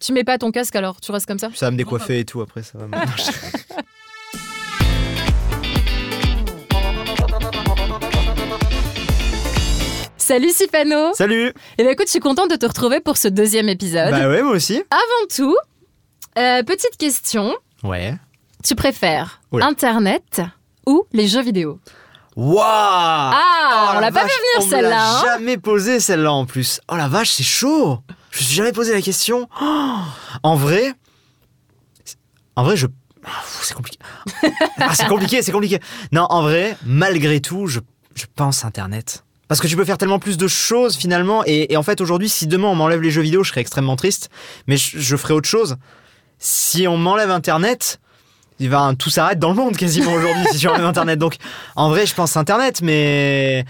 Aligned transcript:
Tu 0.00 0.12
mets 0.14 0.24
pas 0.24 0.38
ton 0.38 0.50
casque 0.50 0.74
alors, 0.76 0.98
tu 1.00 1.12
restes 1.12 1.26
comme 1.26 1.38
ça 1.38 1.50
Ça 1.54 1.66
va 1.66 1.70
me 1.72 1.76
décoiffer 1.76 2.20
et 2.20 2.24
tout 2.24 2.40
après, 2.40 2.62
ça 2.62 2.78
va 2.78 2.86
me... 2.86 2.92
Salut 10.16 10.50
Sipano 10.50 11.12
Salut 11.14 11.52
Eh 11.78 11.82
bien 11.82 11.92
écoute, 11.92 12.06
je 12.06 12.12
suis 12.12 12.20
contente 12.20 12.50
de 12.50 12.56
te 12.56 12.66
retrouver 12.66 13.00
pour 13.00 13.16
ce 13.16 13.28
deuxième 13.28 13.68
épisode. 13.68 14.10
Bah 14.12 14.28
ouais, 14.28 14.42
moi 14.42 14.52
aussi. 14.52 14.82
Avant 14.90 15.26
tout, 15.34 15.56
euh, 16.38 16.62
petite 16.62 16.96
question. 16.98 17.54
Ouais. 17.82 18.14
Tu 18.64 18.74
préfères 18.74 19.40
Oula. 19.50 19.66
Internet 19.66 20.40
ou 20.86 21.04
les 21.12 21.26
jeux 21.26 21.42
vidéo? 21.42 21.80
Waouh 22.36 22.60
Ah, 22.62 23.32
Oh 23.32 23.90
on 23.90 23.94
la 23.94 24.00
l'a 24.02 24.12
pas 24.12 24.22
vache, 24.22 24.30
fait 24.30 24.38
venir 24.38 24.66
on 24.66 24.70
celle-là. 24.70 24.88
l'a 24.90 25.10
hein. 25.18 25.22
jamais 25.24 25.56
posé 25.56 25.98
celle-là 26.00 26.32
en 26.32 26.46
plus. 26.46 26.80
Oh 26.88 26.96
la 26.96 27.08
vache, 27.08 27.30
c'est 27.32 27.42
chaud. 27.42 27.98
Je 28.30 28.38
me 28.38 28.44
suis 28.44 28.54
jamais 28.54 28.72
posé 28.72 28.92
la 28.92 29.02
question. 29.02 29.48
En 30.42 30.54
vrai, 30.56 30.94
en 32.56 32.64
vrai, 32.64 32.76
je. 32.76 32.86
C'est 33.62 33.74
compliqué. 33.74 33.98
Ah, 34.78 34.94
c'est 34.94 35.06
compliqué, 35.06 35.42
c'est 35.42 35.52
compliqué. 35.52 35.78
Non, 36.12 36.26
en 36.30 36.42
vrai, 36.42 36.76
malgré 36.84 37.40
tout, 37.40 37.66
je, 37.66 37.80
je 38.14 38.24
pense 38.34 38.64
Internet. 38.64 39.24
Parce 39.48 39.60
que 39.60 39.66
tu 39.66 39.76
peux 39.76 39.84
faire 39.84 39.98
tellement 39.98 40.18
plus 40.18 40.36
de 40.36 40.46
choses 40.46 40.96
finalement. 40.96 41.42
Et, 41.44 41.76
en 41.76 41.82
fait, 41.82 42.00
aujourd'hui, 42.00 42.28
si 42.28 42.46
demain 42.46 42.68
on 42.68 42.74
m'enlève 42.74 43.02
les 43.02 43.10
jeux 43.10 43.22
vidéo, 43.22 43.42
je 43.42 43.50
serais 43.50 43.60
extrêmement 43.60 43.96
triste. 43.96 44.30
Mais 44.66 44.76
je, 44.76 44.98
je 44.98 45.16
ferai 45.16 45.34
autre 45.34 45.48
chose. 45.48 45.76
Si 46.38 46.86
on 46.86 46.96
m'enlève 46.96 47.30
Internet, 47.30 48.00
il 48.58 48.70
va 48.70 48.92
tout 48.98 49.10
s'arrête 49.10 49.38
dans 49.38 49.50
le 49.50 49.56
monde 49.56 49.76
quasiment 49.76 50.12
aujourd'hui 50.12 50.44
si 50.52 50.58
tu 50.58 50.68
enlèves 50.68 50.84
Internet. 50.84 51.18
Donc, 51.18 51.36
en 51.76 51.88
vrai, 51.88 52.06
je 52.06 52.14
pense 52.14 52.36
Internet, 52.36 52.80
mais. 52.82 53.64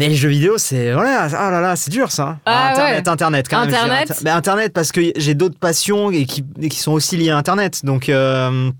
Mais 0.00 0.08
les 0.08 0.14
jeux 0.14 0.30
vidéo, 0.30 0.56
c'est. 0.56 0.94
Voilà, 0.94 1.28
ah 1.36 1.50
là 1.50 1.60
là, 1.60 1.76
c'est 1.76 1.90
dur 1.90 2.10
ça. 2.10 2.38
Ah 2.46 2.70
Internet, 2.72 3.06
ouais. 3.06 3.12
Internet, 3.12 3.48
quand 3.50 3.60
même. 3.60 3.68
Internet. 3.68 4.10
Inter- 4.10 4.20
mais 4.24 4.30
Internet, 4.30 4.72
parce 4.72 4.92
que 4.92 5.12
j'ai 5.14 5.34
d'autres 5.34 5.58
passions 5.58 6.10
et 6.10 6.24
qui, 6.24 6.42
et 6.58 6.70
qui 6.70 6.78
sont 6.78 6.92
aussi 6.92 7.18
liées 7.18 7.28
à 7.28 7.36
Internet. 7.36 7.84
Donc, 7.84 8.08
euh, 8.08 8.70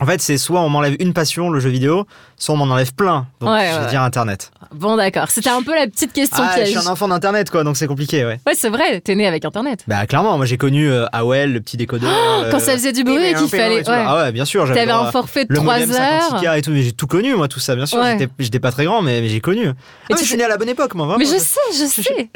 en 0.00 0.06
fait, 0.06 0.20
c'est 0.20 0.38
soit 0.38 0.60
on 0.60 0.68
m'enlève 0.68 0.96
une 0.98 1.12
passion, 1.12 1.50
le 1.50 1.60
jeu 1.60 1.70
vidéo, 1.70 2.06
soit 2.36 2.54
on 2.54 2.58
m'en 2.58 2.72
enlève 2.74 2.92
plein. 2.94 3.26
Donc, 3.40 3.50
Ouais, 3.50 3.68
je 3.72 3.78
vais 3.78 3.84
ouais, 3.84 3.90
dire 3.90 4.02
Internet. 4.02 4.50
Bon 4.74 4.96
d'accord, 4.96 5.30
c'était 5.30 5.50
un 5.50 5.62
peu 5.62 5.72
la 5.72 5.86
petite 5.86 6.12
question 6.12 6.42
Ah, 6.44 6.50
je 6.56 6.62
piège. 6.62 6.70
suis 6.76 6.78
un 6.88 6.90
enfant 6.90 7.06
d'Internet, 7.06 7.48
quoi, 7.48 7.62
donc 7.62 7.76
c'est 7.76 7.86
compliqué, 7.86 8.24
ouais. 8.24 8.40
Ouais, 8.44 8.54
c'est 8.56 8.70
vrai, 8.70 9.00
t'es 9.00 9.14
né 9.14 9.24
avec 9.26 9.44
Internet. 9.44 9.84
Bah, 9.86 10.04
clairement, 10.06 10.36
moi 10.36 10.46
j'ai 10.46 10.56
connu 10.56 10.90
euh, 10.90 11.06
AOL, 11.12 11.52
le 11.52 11.60
petit 11.60 11.76
décodeur. 11.76 12.10
euh, 12.10 12.50
Quand 12.50 12.58
ça 12.58 12.72
faisait 12.72 12.92
du 12.92 13.04
bruit 13.04 13.24
et 13.24 13.34
qu'il 13.34 13.48
fallait... 13.48 13.88
Ouais. 13.88 14.04
Ah 14.06 14.16
ouais, 14.24 14.32
bien 14.32 14.44
sûr. 14.44 14.66
j'avais 14.66 14.80
T'avais 14.80 14.90
un 14.92 15.12
forfait 15.12 15.44
de 15.44 15.52
le 15.52 15.60
3 15.60 15.78
modem 15.78 15.90
heures. 15.92 16.40
56K 16.42 16.58
et 16.58 16.62
tout, 16.62 16.70
mais 16.72 16.82
j'ai 16.82 16.92
tout 16.92 17.06
connu, 17.06 17.34
moi, 17.36 17.46
tout 17.46 17.60
ça, 17.60 17.76
bien 17.76 17.86
sûr. 17.86 17.98
Ouais. 18.00 18.18
J'étais- 18.40 18.58
pas 18.58 18.72
très 18.72 18.84
grand, 18.86 19.00
mais, 19.00 19.20
mais 19.20 19.28
j'ai 19.28 19.40
connu. 19.40 19.68
Ah, 19.68 19.72
mais 20.10 20.16
tu 20.16 20.22
je 20.22 20.28
suis 20.28 20.36
né 20.36 20.42
à 20.44 20.48
la 20.48 20.56
bonne 20.56 20.68
époque, 20.70 20.94
moi, 20.96 21.06
vraiment. 21.06 21.18
Mais 21.20 21.24
je 21.26 21.38
sais, 21.38 21.60
je 21.72 21.84
sais. 21.84 22.30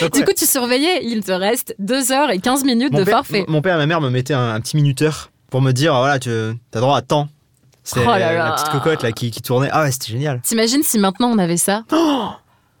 Donc, 0.00 0.12
Du 0.14 0.24
coup, 0.24 0.32
tu 0.36 0.46
surveillais, 0.46 1.00
il 1.02 1.24
te 1.24 1.32
reste 1.32 1.74
2 1.80 2.12
heures 2.12 2.30
et 2.30 2.38
15 2.38 2.62
minutes 2.64 2.92
de 2.92 3.04
forfait. 3.04 3.44
Mon 3.48 3.60
père 3.60 3.74
et 3.74 3.78
ma 3.78 3.86
mère 3.86 4.00
me 4.00 4.08
mettaient 4.10 4.34
un 4.34 4.60
petit 4.60 4.76
minuteur 4.76 5.30
pour 5.52 5.60
me 5.62 5.70
dire, 5.72 5.94
voilà, 5.94 6.18
tu 6.18 6.30
as 6.30 6.80
droit 6.80 6.96
à 6.96 7.02
temps. 7.02 7.28
C'est 7.84 8.00
Oh 8.00 8.04
la 8.06 8.52
petite 8.52 8.70
cocotte 8.70 9.02
là 9.02 9.12
qui, 9.12 9.30
qui 9.30 9.42
tournait. 9.42 9.68
Ah 9.70 9.82
ouais, 9.82 9.92
c'était 9.92 10.12
génial. 10.12 10.40
T'imagines 10.42 10.82
si 10.82 10.98
maintenant 10.98 11.28
on 11.30 11.38
avait 11.38 11.56
ça 11.56 11.82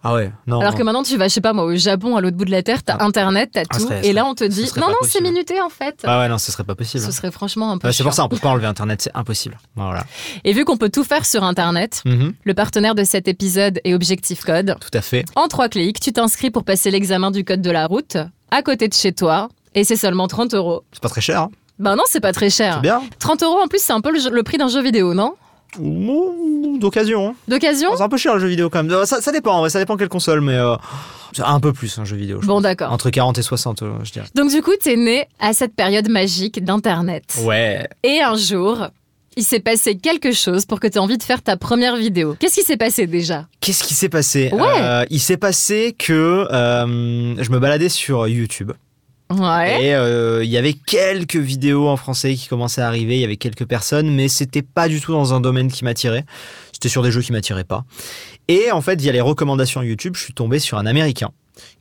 Ah 0.04 0.14
ouais, 0.14 0.32
non. 0.46 0.60
Alors 0.60 0.74
que 0.74 0.82
maintenant 0.82 1.02
tu 1.02 1.16
vas, 1.16 1.28
je 1.28 1.34
sais 1.34 1.40
pas 1.40 1.52
moi, 1.52 1.64
au 1.64 1.76
Japon, 1.76 2.16
à 2.16 2.20
l'autre 2.20 2.36
bout 2.36 2.44
de 2.44 2.50
la 2.50 2.62
Terre, 2.62 2.82
t'as 2.82 2.96
Ah. 2.98 3.04
Internet, 3.04 3.50
t'as 3.52 3.62
Ah, 3.68 3.76
tout, 3.76 3.84
serait- 3.84 4.06
et 4.06 4.12
là 4.12 4.24
on 4.24 4.34
te 4.34 4.42
dit, 4.44 4.68
non, 4.76 4.88
non, 4.88 4.94
c'est 5.02 5.20
minuté 5.20 5.60
en 5.60 5.68
fait. 5.68 6.00
Ah 6.04 6.20
ouais, 6.20 6.28
non, 6.28 6.38
ce 6.38 6.50
serait 6.50 6.64
pas 6.64 6.74
possible. 6.74 7.04
Ce 7.04 7.12
serait 7.12 7.30
franchement 7.30 7.70
un 7.72 7.78
peu 7.78 7.88
Ouais, 7.88 7.92
c'est 7.92 8.02
pour 8.04 8.14
ça, 8.14 8.24
on 8.24 8.28
peut 8.28 8.38
pas 8.38 8.48
enlever 8.48 8.66
Internet, 8.66 9.02
c'est 9.02 9.12
impossible. 9.14 9.58
Voilà. 9.76 10.04
Et 10.44 10.52
vu 10.54 10.64
qu'on 10.64 10.76
peut 10.76 10.88
tout 10.88 11.04
faire 11.04 11.26
sur 11.26 11.44
Internet, 11.44 12.02
Mhm, 12.04 12.32
le 12.44 12.54
partenaire 12.54 12.94
de 12.94 13.04
cet 13.04 13.28
épisode 13.28 13.80
est 13.84 13.94
Objectif 13.94 14.44
Code. 14.44 14.76
tout 14.80 14.96
à 14.98 15.02
fait. 15.02 15.24
En 15.36 15.46
trois 15.48 15.68
clics, 15.68 16.00
tu 16.00 16.12
t'inscris 16.12 16.50
pour 16.50 16.64
passer 16.64 16.90
l'examen 16.90 17.30
du 17.32 17.44
code 17.44 17.60
de 17.60 17.70
la 17.70 17.86
route, 17.86 18.16
à 18.50 18.62
côté 18.62 18.86
de 18.88 18.94
chez 18.94 19.12
toi, 19.12 19.48
et 19.74 19.84
c'est 19.84 19.96
seulement 19.96 20.26
30 20.26 20.54
euros. 20.54 20.82
C'est 20.92 21.02
pas 21.02 21.08
très 21.08 21.20
cher. 21.20 21.42
hein. 21.42 21.50
Ben 21.78 21.96
non, 21.96 22.02
c'est 22.06 22.20
pas 22.20 22.32
très 22.32 22.50
cher. 22.50 22.74
C'est 22.76 22.80
bien. 22.82 23.02
30 23.18 23.42
euros 23.42 23.58
en 23.62 23.66
plus, 23.68 23.80
c'est 23.82 23.92
un 23.92 24.00
peu 24.00 24.12
le, 24.12 24.18
jeu- 24.20 24.30
le 24.30 24.42
prix 24.42 24.58
d'un 24.58 24.68
jeu 24.68 24.82
vidéo, 24.82 25.14
non? 25.14 25.34
Ouh, 25.78 26.78
D'occasion. 26.78 27.28
hein. 27.30 27.34
D'occasion? 27.48 27.90
C'est 27.96 28.02
un 28.02 28.08
peu 28.08 28.16
cher 28.18 28.34
le 28.34 28.40
jeu 28.40 28.46
vidéo 28.48 28.68
quand 28.70 28.82
même. 28.82 28.92
Euh, 28.92 29.04
Ça, 29.04 29.20
ça 29.20 29.32
dépend, 29.32 29.68
ça 29.68 29.78
dépend 29.78 29.96
quelle 29.96 30.08
console, 30.08 30.40
mais 30.40 30.54
euh, 30.54 30.74
c'est 31.32 31.42
un 31.42 31.60
peu 31.60 31.72
plus 31.72 31.98
un 31.98 32.04
jeu 32.04 32.16
vidéo. 32.16 32.40
je 32.42 32.46
Bon, 32.46 32.54
pense. 32.54 32.62
d'accord. 32.64 32.92
Entre 32.92 33.10
40 33.10 33.38
et 33.38 33.42
60, 33.42 33.82
euh, 33.82 33.92
je 34.02 34.12
dirais. 34.12 34.26
Donc 34.34 34.50
du 34.50 34.60
coup, 34.62 34.72
t'es 34.80 34.96
né 34.96 35.26
à 35.40 35.52
cette 35.52 35.74
période 35.74 36.08
magique 36.08 36.62
d'Internet. 36.64 37.24
Ouais. 37.44 37.88
Et 38.02 38.20
un 38.20 38.36
jour, 38.36 38.88
il 39.36 39.44
s'est 39.44 39.60
passé 39.60 39.96
quelque 39.96 40.32
chose 40.32 40.66
pour 40.66 40.78
que 40.78 40.86
tu 40.86 40.94
aies 40.96 41.00
envie 41.00 41.16
de 41.18 41.22
faire 41.22 41.40
ta 41.42 41.56
première 41.56 41.96
vidéo. 41.96 42.36
Qu'est-ce 42.38 42.56
qui 42.60 42.66
s'est 42.66 42.76
passé 42.76 43.06
déjà? 43.06 43.46
Qu'est-ce 43.60 43.82
qui 43.84 43.94
s'est 43.94 44.10
passé? 44.10 44.50
Ouais. 44.52 44.60
Euh, 44.80 45.04
Il 45.10 45.20
s'est 45.20 45.38
passé 45.38 45.94
que 45.98 46.46
euh, 46.52 47.42
je 47.42 47.50
me 47.50 47.58
baladais 47.58 47.88
sur 47.88 48.28
YouTube 48.28 48.72
Et 49.80 49.94
euh, 49.94 50.44
il 50.44 50.50
y 50.50 50.56
avait 50.56 50.72
quelques 50.72 51.36
vidéos 51.36 51.88
en 51.88 51.96
français 51.96 52.34
qui 52.34 52.48
commençaient 52.48 52.82
à 52.82 52.86
arriver. 52.86 53.16
Il 53.16 53.20
y 53.20 53.24
avait 53.24 53.36
quelques 53.36 53.66
personnes, 53.66 54.14
mais 54.14 54.28
c'était 54.28 54.62
pas 54.62 54.88
du 54.88 55.00
tout 55.00 55.12
dans 55.12 55.34
un 55.34 55.40
domaine 55.40 55.70
qui 55.70 55.84
m'attirait. 55.84 56.24
C'était 56.72 56.88
sur 56.88 57.02
des 57.02 57.10
jeux 57.12 57.22
qui 57.22 57.32
m'attiraient 57.32 57.64
pas. 57.64 57.84
Et 58.48 58.70
en 58.70 58.80
fait, 58.80 59.00
via 59.00 59.12
les 59.12 59.20
recommandations 59.20 59.82
YouTube, 59.82 60.14
je 60.16 60.22
suis 60.22 60.34
tombé 60.34 60.58
sur 60.58 60.78
un 60.78 60.86
Américain 60.86 61.30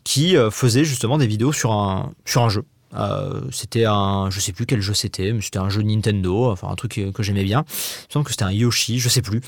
qui 0.03 0.35
euh, 0.35 0.51
faisait 0.51 0.83
justement 0.83 1.17
des 1.17 1.27
vidéos 1.27 1.53
sur 1.53 1.71
un 1.71 2.11
sur 2.25 2.43
un 2.43 2.49
jeu. 2.49 2.63
Euh, 2.95 3.41
c'était 3.51 3.85
un, 3.85 4.29
je 4.29 4.39
sais 4.39 4.51
plus 4.51 4.65
quel 4.65 4.81
jeu 4.81 4.93
c'était, 4.93 5.31
mais 5.33 5.41
c'était 5.41 5.59
un 5.59 5.69
jeu 5.69 5.81
Nintendo, 5.81 6.51
enfin 6.51 6.69
un 6.69 6.75
truc 6.75 6.93
que, 6.93 7.11
que 7.11 7.23
j'aimais 7.23 7.43
bien. 7.43 7.63
Il 7.67 8.05
me 8.09 8.13
semble 8.13 8.25
que 8.25 8.31
c'était 8.31 8.43
un 8.43 8.51
Yoshi, 8.51 8.99
je 8.99 9.09
sais 9.09 9.21
plus. 9.21 9.41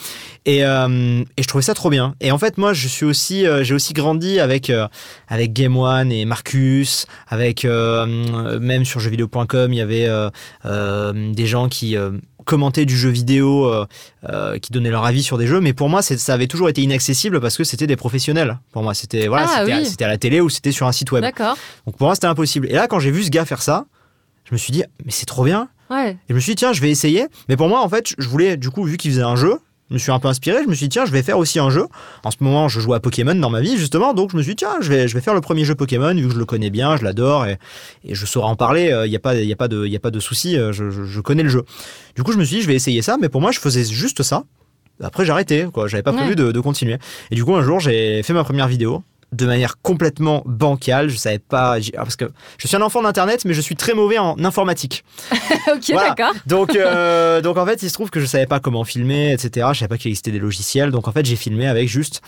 Et, 0.46 0.64
euh, 0.66 1.24
et 1.38 1.44
je 1.44 1.48
trouvais 1.48 1.62
ça 1.62 1.74
trop 1.74 1.90
bien. 1.90 2.16
Et 2.22 2.32
en 2.32 2.38
fait, 2.38 2.58
moi, 2.58 2.74
je 2.74 2.88
suis 2.88 3.06
aussi, 3.06 3.46
euh, 3.46 3.64
j'ai 3.64 3.74
aussi 3.74 3.94
grandi 3.94 4.40
avec 4.40 4.70
euh, 4.70 4.88
avec 5.28 5.54
Game 5.54 5.78
One 5.78 6.12
et 6.12 6.26
Marcus, 6.26 7.06
avec 7.28 7.66
euh, 7.66 8.60
même 8.60 8.86
sur 8.86 9.00
jeuxvideo.com, 9.00 9.74
il 9.74 9.78
y 9.78 9.82
avait 9.82 10.08
euh, 10.08 10.30
euh, 10.66 11.34
des 11.34 11.46
gens 11.46 11.70
qui 11.70 11.96
commentaient 12.46 12.86
du 12.86 12.98
jeu 12.98 13.10
vidéo, 13.10 13.66
euh, 13.66 13.86
euh, 14.30 14.58
qui 14.60 14.72
donnaient 14.72 14.90
leur 14.92 15.06
avis 15.06 15.24
sur 15.24 15.38
des 15.38 15.48
jeux. 15.48 15.60
Mais 15.60 15.74
pour 15.74 15.90
moi, 15.90 16.02
ça 16.02 16.34
avait 16.34 16.48
toujours 16.48 16.70
été 16.70 16.82
inaccessible 16.82 17.40
parce 17.42 17.58
que 17.58 17.64
c'était 17.64 17.88
des 17.88 17.96
professionnels. 17.96 18.60
Pour 18.72 18.84
moi, 18.84 18.94
c'était 18.94 19.28
voilà, 19.28 19.46
Ah, 19.50 19.66
c'était 19.66 19.74
oui. 19.78 20.04
à 20.06 20.08
la 20.08 20.18
télé 20.18 20.42
ou 20.42 20.50
c'était 20.50 20.72
sur 20.72 20.88
un 20.88 20.92
site 20.92 21.12
web. 21.12 21.24
Donc 21.86 21.98
pour 21.98 22.08
moi, 22.08 22.16
c'était 22.16 22.28
impossible. 22.28 22.68
Et 22.70 22.74
là, 22.74 22.88
quand 22.88 23.00
j'ai 23.00 23.12
vu 23.12 23.24
ce 23.24 23.30
gars 23.30 23.46
faire 23.46 23.62
ça, 23.62 23.86
je 24.46 24.54
me 24.54 24.58
suis 24.58 24.72
dit, 24.72 24.84
mais 25.06 25.12
c'est 25.12 25.26
trop 25.26 25.44
bien. 25.44 25.70
Ouais. 25.90 26.12
Et 26.12 26.18
je 26.30 26.34
me 26.34 26.40
suis 26.40 26.52
dit, 26.52 26.58
tiens, 26.58 26.74
je 26.74 26.82
vais 26.82 26.90
essayer. 26.90 27.28
Mais 27.50 27.56
pour 27.58 27.68
moi, 27.70 27.82
en 27.82 27.90
fait, 27.90 28.14
je 28.18 28.28
voulais, 28.28 28.58
du 28.58 28.70
coup, 28.70 28.84
vu 28.84 28.98
qu'il 28.98 29.12
faisait 29.12 29.22
un 29.24 29.36
jeu, 29.36 29.60
je 29.94 29.98
me 29.98 30.00
suis 30.00 30.12
un 30.12 30.18
peu 30.18 30.28
inspiré. 30.28 30.64
Je 30.64 30.68
me 30.68 30.74
suis 30.74 30.86
dit, 30.88 30.90
tiens, 30.90 31.06
je 31.06 31.12
vais 31.12 31.22
faire 31.22 31.38
aussi 31.38 31.60
un 31.60 31.70
jeu. 31.70 31.86
En 32.24 32.32
ce 32.32 32.38
moment, 32.40 32.68
je 32.68 32.80
joue 32.80 32.96
à 32.96 33.00
Pokémon 33.00 33.36
dans 33.36 33.52
ma 33.52 33.62
vie, 33.62 33.78
justement. 33.78 34.16
Donc, 34.16 34.32
je 34.32 34.38
me 34.38 34.42
suis 34.42 34.54
dit, 34.54 34.56
tiens, 34.56 34.78
je 34.82 34.90
vais, 34.90 35.08
je 35.08 35.14
vais 35.14 35.22
faire 35.22 35.36
le 35.36 35.42
premier 35.42 35.66
jeu 35.66 35.76
Pokémon, 35.76 36.16
vu 36.16 36.28
que 36.28 36.34
je 36.34 36.40
le 36.40 36.46
connais 36.46 36.72
bien, 36.72 36.98
je 36.98 37.04
l'adore 37.04 37.46
et, 37.46 37.60
et 38.04 38.16
je 38.16 38.26
saurais 38.26 38.48
en 38.48 38.56
parler. 38.56 38.92
Il 39.06 39.10
n'y 39.12 39.16
a 39.16 39.20
pas, 39.20 39.36
y 39.36 39.54
a 39.54 39.56
pas 39.56 39.68
de, 39.68 39.86
y 39.86 39.96
a 39.96 40.00
pas 40.00 40.10
de 40.10 40.20
souci. 40.20 40.58
euh, 40.58 40.72
Je, 40.74 40.90
je- 40.90 41.04
je 41.04 41.22
connais 41.22 41.44
le 41.44 41.50
jeu. 41.50 41.64
Du 42.16 42.24
coup, 42.24 42.32
je 42.32 42.38
me 42.40 42.44
suis 42.44 42.56
dit, 42.56 42.62
je 42.64 42.68
vais 42.68 42.74
essayer 42.76 43.04
ça. 43.04 43.18
Mais 43.22 43.30
pour 43.30 43.40
moi, 43.42 43.52
je 43.52 43.60
faisais 43.60 43.84
juste 43.86 44.24
ça. 44.24 44.44
Après, 45.02 45.26
j'ai 45.26 45.32
arrêté. 45.32 45.68
Quoi. 45.72 45.88
J'avais 45.88 46.02
pas 46.04 46.12
Ouais. 46.12 46.18
prévu 46.18 46.36
de, 46.36 46.52
de 46.52 46.60
continuer. 46.60 46.98
Et 47.30 47.36
du 47.36 47.46
coup, 47.46 47.56
un 47.56 47.62
jour, 47.62 47.80
j'ai 47.80 48.24
fait 48.24 48.34
ma 48.34 48.44
première 48.44 48.68
vidéo 48.68 49.04
de 49.34 49.46
manière 49.46 49.82
complètement 49.82 50.44
bancale. 50.46 51.10
Je 51.10 51.18
savais 51.18 51.40
pas. 51.40 51.76
ah, 51.78 51.80
Parce 51.98 52.16
que 52.16 52.32
je 52.58 52.68
suis 52.68 52.76
un 52.78 52.82
enfant 52.82 53.02
d'Internet, 53.02 53.44
mais 53.46 53.54
je 53.54 53.62
suis 53.62 53.76
très 53.76 53.94
mauvais 53.94 54.18
en 54.18 54.36
informatique. 54.44 55.04
ok, 55.32 55.90
Voilà. 55.92 56.10
d'accord. 56.10 56.34
Donc, 56.46 56.76
euh, 56.76 57.42
donc 57.42 57.58
en 57.58 57.66
fait, 57.66 57.82
il 57.84 57.90
se 57.90 57.94
trouve 57.94 58.10
que 58.10 58.20
je 58.20 58.26
savais 58.26 58.46
pas 58.48 58.60
comment 58.60 58.84
filmer, 58.84 59.34
etc. 59.34 59.68
Je 59.74 59.80
savais 59.80 59.90
pas 59.90 59.98
qu'il 59.98 60.10
existait 60.10 60.32
des 60.32 60.40
logiciels. 60.40 60.92
Donc 60.92 61.08
en 61.08 61.12
fait, 61.12 61.26
j'ai 61.26 61.36
filmé 61.36 61.68
avec 61.68 61.88
juste 61.90 62.22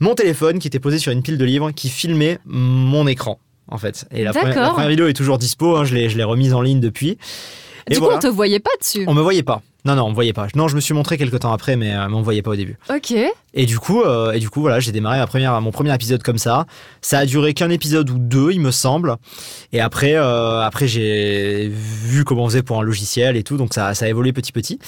mon 0.00 0.14
téléphone 0.14 0.58
qui 0.58 0.66
était 0.66 0.80
posé 0.80 0.98
sur 0.98 1.12
une 1.12 1.22
pile 1.22 1.38
de 1.38 1.44
livres 1.44 1.70
qui 1.70 1.88
filmait 1.88 2.38
mon 2.44 3.06
écran. 3.06 3.38
En 3.68 3.78
fait. 3.78 4.04
Et 4.10 4.24
la, 4.24 4.32
première, 4.32 4.48
la 4.48 4.54
D'accord. 4.54 4.72
première 4.74 4.90
vidéo 4.90 5.06
est 5.06 5.12
toujours 5.14 5.38
dispo. 5.38 5.76
hein, 5.76 5.84
je 5.84 5.94
l'ai 5.94 6.24
remise 6.24 6.52
en 6.52 6.60
ligne 6.60 6.80
depuis. 6.80 7.16
Et 7.88 7.94
Du 7.94 7.98
coup, 7.98 8.04
voilà. 8.04 8.18
on 8.18 8.20
te 8.20 8.26
voyait 8.26 8.60
pas 8.60 8.70
dessus. 8.80 9.04
On 9.06 9.14
me 9.14 9.22
voyait 9.22 9.42
pas. 9.42 9.62
Non, 9.84 9.96
non, 9.96 10.04
on 10.04 10.10
me 10.10 10.14
voyait 10.14 10.32
pas. 10.32 10.46
Non, 10.54 10.68
je 10.68 10.76
me 10.76 10.80
suis 10.80 10.94
montré 10.94 11.18
quelques 11.18 11.40
temps 11.40 11.52
après, 11.52 11.74
mais, 11.74 11.92
euh, 11.92 12.06
mais 12.08 12.14
on 12.14 12.20
me 12.20 12.24
voyait 12.24 12.42
pas 12.42 12.52
au 12.52 12.56
début. 12.56 12.78
Ok. 12.88 13.12
Et 13.54 13.66
du 13.66 13.78
coup, 13.78 14.02
euh, 14.02 14.32
et 14.32 14.38
du 14.38 14.48
coup, 14.48 14.60
voilà, 14.60 14.78
j'ai 14.78 14.92
démarré 14.92 15.18
ma 15.18 15.26
première, 15.26 15.60
mon 15.60 15.72
premier 15.72 15.92
épisode 15.92 16.22
comme 16.22 16.38
ça. 16.38 16.66
Ça 17.00 17.18
a 17.18 17.26
duré 17.26 17.52
qu'un 17.52 17.70
épisode 17.70 18.08
ou 18.10 18.18
deux, 18.18 18.52
il 18.52 18.60
me 18.60 18.70
semble. 18.70 19.16
Et 19.72 19.80
après, 19.80 20.14
euh, 20.14 20.60
après, 20.62 20.86
j'ai 20.86 21.68
vu 21.68 22.24
comment 22.24 22.44
on 22.44 22.48
faisait 22.48 22.62
pour 22.62 22.78
un 22.78 22.82
logiciel 22.82 23.36
et 23.36 23.42
tout, 23.42 23.56
donc 23.56 23.74
ça, 23.74 23.94
ça 23.94 24.04
a 24.04 24.08
évolué 24.08 24.32
petit 24.32 24.52
petit. 24.52 24.78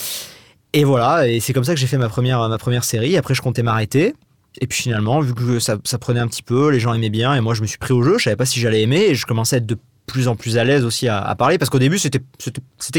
Et 0.72 0.84
voilà, 0.84 1.26
et 1.26 1.40
c'est 1.40 1.52
comme 1.52 1.64
ça 1.64 1.74
que 1.74 1.80
j'ai 1.80 1.86
fait 1.86 1.98
ma 1.98 2.08
première, 2.08 2.48
ma 2.48 2.58
première 2.58 2.84
série. 2.84 3.16
Après, 3.16 3.34
je 3.34 3.42
comptais 3.42 3.62
m'arrêter. 3.62 4.14
Et 4.60 4.68
puis 4.68 4.82
finalement, 4.82 5.20
vu 5.20 5.34
que 5.34 5.58
ça, 5.58 5.78
ça 5.82 5.98
prenait 5.98 6.20
un 6.20 6.28
petit 6.28 6.44
peu, 6.44 6.70
les 6.70 6.78
gens 6.78 6.94
aimaient 6.94 7.10
bien, 7.10 7.34
et 7.34 7.40
moi 7.40 7.54
je 7.54 7.62
me 7.62 7.66
suis 7.66 7.78
pris 7.78 7.92
au 7.92 8.04
jeu, 8.04 8.18
je 8.18 8.24
savais 8.24 8.36
pas 8.36 8.46
si 8.46 8.60
j'allais 8.60 8.82
aimer, 8.82 9.06
et 9.08 9.14
je 9.16 9.26
commençais 9.26 9.56
à 9.56 9.58
être 9.58 9.66
de 9.66 9.76
plus 10.06 10.28
en 10.28 10.36
plus 10.36 10.58
à 10.58 10.64
l'aise 10.64 10.84
aussi 10.84 11.08
à, 11.08 11.18
à 11.20 11.34
parler, 11.34 11.58
parce 11.58 11.70
qu'au 11.70 11.78
début 11.78 11.98
c'était 11.98 12.20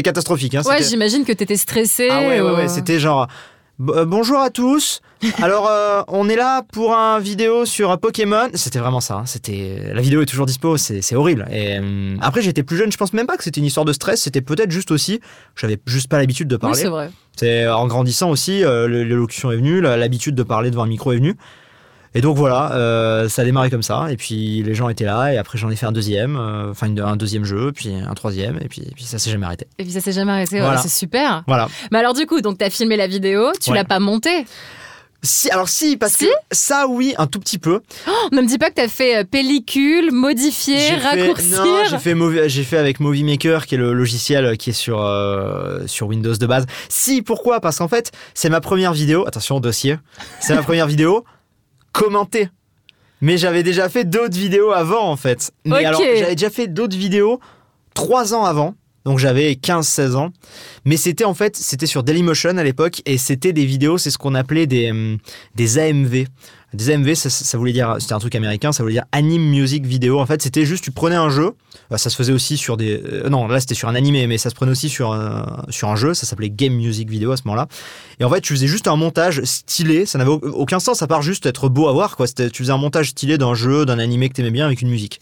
catastrophique. 0.02 0.54
Hein, 0.54 0.62
Ouais, 0.66 0.82
j'imagine 0.82 1.24
que 1.24 1.32
t'étais 1.32 1.56
stressé. 1.56 2.08
ah 2.10 2.20
ouais, 2.20 2.40
ouais, 2.40 2.50
ou- 2.50 2.56
ouais, 2.56 2.68
c'était 2.68 2.98
genre. 3.00 3.28
Euh, 3.90 4.06
bonjour 4.06 4.38
à 4.40 4.48
tous. 4.48 5.02
Alors, 5.42 5.68
euh, 5.68 6.02
on 6.08 6.30
est 6.30 6.36
là 6.36 6.62
pour 6.72 6.96
un 6.96 7.18
vidéo 7.18 7.66
sur 7.66 7.90
un 7.90 7.98
Pokémon. 7.98 8.48
C'était 8.54 8.78
vraiment 8.78 9.00
ça. 9.00 9.16
hein. 9.16 9.22
C'était 9.26 9.90
la 9.92 10.00
vidéo 10.00 10.22
est 10.22 10.26
toujours 10.26 10.46
dispo. 10.46 10.78
C'est 10.78 11.14
horrible. 11.14 11.46
Et 11.52 11.78
hum, 11.78 12.16
après, 12.22 12.40
j'étais 12.40 12.62
plus 12.62 12.78
jeune. 12.78 12.90
Je 12.90 12.96
pense 12.96 13.12
même 13.12 13.26
pas 13.26 13.36
que 13.36 13.44
c'était 13.44 13.60
une 13.60 13.66
histoire 13.66 13.84
de 13.84 13.92
stress. 13.92 14.22
C'était 14.22 14.40
peut-être 14.40 14.70
juste 14.70 14.90
aussi. 14.90 15.20
J'avais 15.60 15.76
juste 15.86 16.08
pas 16.08 16.18
l'habitude 16.18 16.48
de 16.48 16.54
Oui, 16.56 16.60
parler. 16.60 16.76
c'est 16.80 16.88
vrai. 16.88 17.10
C'est 17.36 17.68
en 17.68 17.86
grandissant 17.86 18.30
aussi. 18.30 18.64
euh, 18.64 18.88
L'élocution 18.88 19.52
est 19.52 19.56
venue. 19.56 19.82
L'habitude 19.82 20.34
de 20.34 20.42
parler 20.42 20.70
devant 20.70 20.84
un 20.84 20.88
micro 20.88 21.12
est 21.12 21.16
venue. 21.16 21.36
Et 22.16 22.20
donc 22.22 22.36
voilà, 22.36 22.72
euh, 22.72 23.28
ça 23.28 23.42
a 23.42 23.44
démarré 23.44 23.68
comme 23.70 23.82
ça. 23.82 24.06
Et 24.10 24.16
puis 24.16 24.62
les 24.62 24.74
gens 24.74 24.88
étaient 24.88 25.04
là. 25.04 25.32
Et 25.32 25.36
après, 25.38 25.58
j'en 25.58 25.70
ai 25.70 25.76
fait 25.76 25.86
un 25.86 25.92
deuxième, 25.92 26.36
euh, 26.36 26.70
enfin 26.70 26.88
un 26.96 27.16
deuxième 27.16 27.44
jeu, 27.44 27.72
puis 27.72 27.92
un 27.94 28.14
troisième. 28.14 28.56
Et 28.62 28.68
puis, 28.68 28.80
et 28.82 28.92
puis 28.94 29.04
ça 29.04 29.18
s'est 29.18 29.30
jamais 29.30 29.46
arrêté. 29.46 29.66
Et 29.78 29.84
puis 29.84 29.92
ça 29.92 30.00
s'est 30.00 30.12
jamais 30.12 30.32
arrêté. 30.32 30.58
Voilà. 30.58 30.76
Ouais, 30.76 30.82
c'est 30.82 30.88
super. 30.88 31.44
Voilà. 31.46 31.68
Mais 31.92 31.98
alors 31.98 32.14
du 32.14 32.26
coup, 32.26 32.40
donc 32.40 32.58
t'as 32.58 32.70
filmé 32.70 32.96
la 32.96 33.06
vidéo, 33.06 33.52
tu 33.60 33.70
Ouais. 33.70 33.76
l'as 33.76 33.84
pas 33.84 34.00
montée. 34.00 34.46
Si, 35.22 35.50
alors 35.50 35.68
si, 35.68 35.96
parce 35.96 36.12
Si 36.12 36.24
que 36.26 36.30
ça, 36.52 36.86
oui, 36.88 37.14
un 37.18 37.26
tout 37.26 37.40
petit 37.40 37.58
peu. 37.58 37.80
Oh, 38.06 38.10
ne 38.32 38.40
me 38.42 38.46
dis 38.46 38.58
pas 38.58 38.68
que 38.70 38.74
t'as 38.74 38.86
fait 38.86 39.16
euh, 39.18 39.24
pellicule, 39.24 40.12
modifier, 40.12 40.94
raccourcir. 40.96 41.64
non, 41.64 41.78
j'ai 41.90 41.98
fait, 41.98 42.14
Movi- 42.14 42.48
j'ai 42.48 42.62
fait 42.62 42.76
avec 42.78 43.00
Movie 43.00 43.24
Maker, 43.24 43.66
qui 43.66 43.74
est 43.74 43.78
le 43.78 43.92
logiciel 43.92 44.56
qui 44.56 44.70
est 44.70 44.72
sur, 44.74 45.02
euh, 45.02 45.80
sur 45.86 46.06
Windows 46.06 46.34
de 46.36 46.46
base. 46.46 46.66
Si, 46.88 47.22
pourquoi? 47.22 47.60
Parce 47.60 47.78
qu'en 47.78 47.88
fait, 47.88 48.12
c'est 48.34 48.50
ma 48.50 48.60
première 48.60 48.92
vidéo. 48.92 49.26
Attention, 49.26 49.58
dossier. 49.58 49.96
C'est 50.40 50.54
ma 50.54 50.62
première 50.62 50.86
vidéo 50.86 51.24
commentée. 51.96 52.48
Mais 53.22 53.38
j'avais 53.38 53.62
déjà 53.62 53.88
fait 53.88 54.04
d'autres 54.04 54.36
vidéos 54.36 54.72
avant, 54.72 55.10
en 55.10 55.16
fait. 55.16 55.50
Mais 55.64 55.84
alors, 55.84 56.00
j'avais 56.00 56.34
déjà 56.34 56.50
fait 56.50 56.68
d'autres 56.68 56.96
vidéos 56.96 57.40
trois 57.94 58.34
ans 58.34 58.44
avant. 58.44 58.74
Donc 59.06 59.18
j'avais 59.20 59.52
15-16 59.52 60.16
ans. 60.16 60.30
Mais 60.84 60.96
c'était 60.96 61.24
en 61.24 61.32
fait, 61.32 61.56
c'était 61.56 61.86
sur 61.86 62.02
Dailymotion 62.02 62.58
à 62.58 62.64
l'époque. 62.64 63.02
Et 63.06 63.18
c'était 63.18 63.52
des 63.52 63.64
vidéos, 63.64 63.98
c'est 63.98 64.10
ce 64.10 64.18
qu'on 64.18 64.34
appelait 64.34 64.66
des, 64.66 64.90
hum, 64.90 65.18
des 65.54 65.78
AMV. 65.78 66.24
Des 66.76 66.90
AMV, 66.90 67.14
ça, 67.14 67.58
voulait 67.58 67.72
dire, 67.72 67.96
c'était 67.98 68.12
un 68.12 68.18
truc 68.18 68.34
américain, 68.34 68.70
ça 68.70 68.82
voulait 68.82 68.94
dire 68.96 69.04
Anime 69.12 69.42
Music 69.42 69.86
Video. 69.86 70.20
En 70.20 70.26
fait, 70.26 70.42
c'était 70.42 70.64
juste, 70.66 70.84
tu 70.84 70.90
prenais 70.90 71.16
un 71.16 71.30
jeu, 71.30 71.52
euh, 71.90 71.96
ça 71.96 72.10
se 72.10 72.16
faisait 72.16 72.32
aussi 72.32 72.56
sur 72.56 72.76
des. 72.76 73.02
euh, 73.04 73.28
non, 73.30 73.48
là 73.48 73.60
c'était 73.60 73.74
sur 73.74 73.88
un 73.88 73.94
animé, 73.94 74.26
mais 74.26 74.36
ça 74.36 74.50
se 74.50 74.54
prenait 74.54 74.72
aussi 74.72 74.88
sur 74.88 75.12
un, 75.12 75.64
sur 75.70 75.88
un 75.88 75.96
jeu, 75.96 76.12
ça 76.12 76.26
s'appelait 76.26 76.50
Game 76.50 76.74
Music 76.74 77.08
Video 77.08 77.32
à 77.32 77.36
ce 77.36 77.42
moment-là. 77.46 77.66
Et 78.20 78.24
en 78.24 78.30
fait, 78.30 78.40
tu 78.42 78.52
faisais 78.52 78.66
juste 78.66 78.88
un 78.88 78.96
montage 78.96 79.42
stylé, 79.44 80.04
ça 80.06 80.18
n'avait 80.18 80.30
au- 80.30 80.40
aucun 80.54 80.78
sens 80.78 81.02
à 81.02 81.06
part 81.06 81.22
juste 81.22 81.46
être 81.46 81.68
beau 81.68 81.88
à 81.88 81.92
voir, 81.92 82.16
quoi. 82.16 82.26
Tu 82.28 82.50
faisais 82.52 82.72
un 82.72 82.76
montage 82.78 83.10
stylé 83.10 83.38
d'un 83.38 83.54
jeu, 83.54 83.86
d'un 83.86 83.98
animé 83.98 84.28
que 84.28 84.34
t'aimais 84.34 84.50
bien 84.50 84.66
avec 84.66 84.82
une 84.82 84.90
musique. 84.90 85.20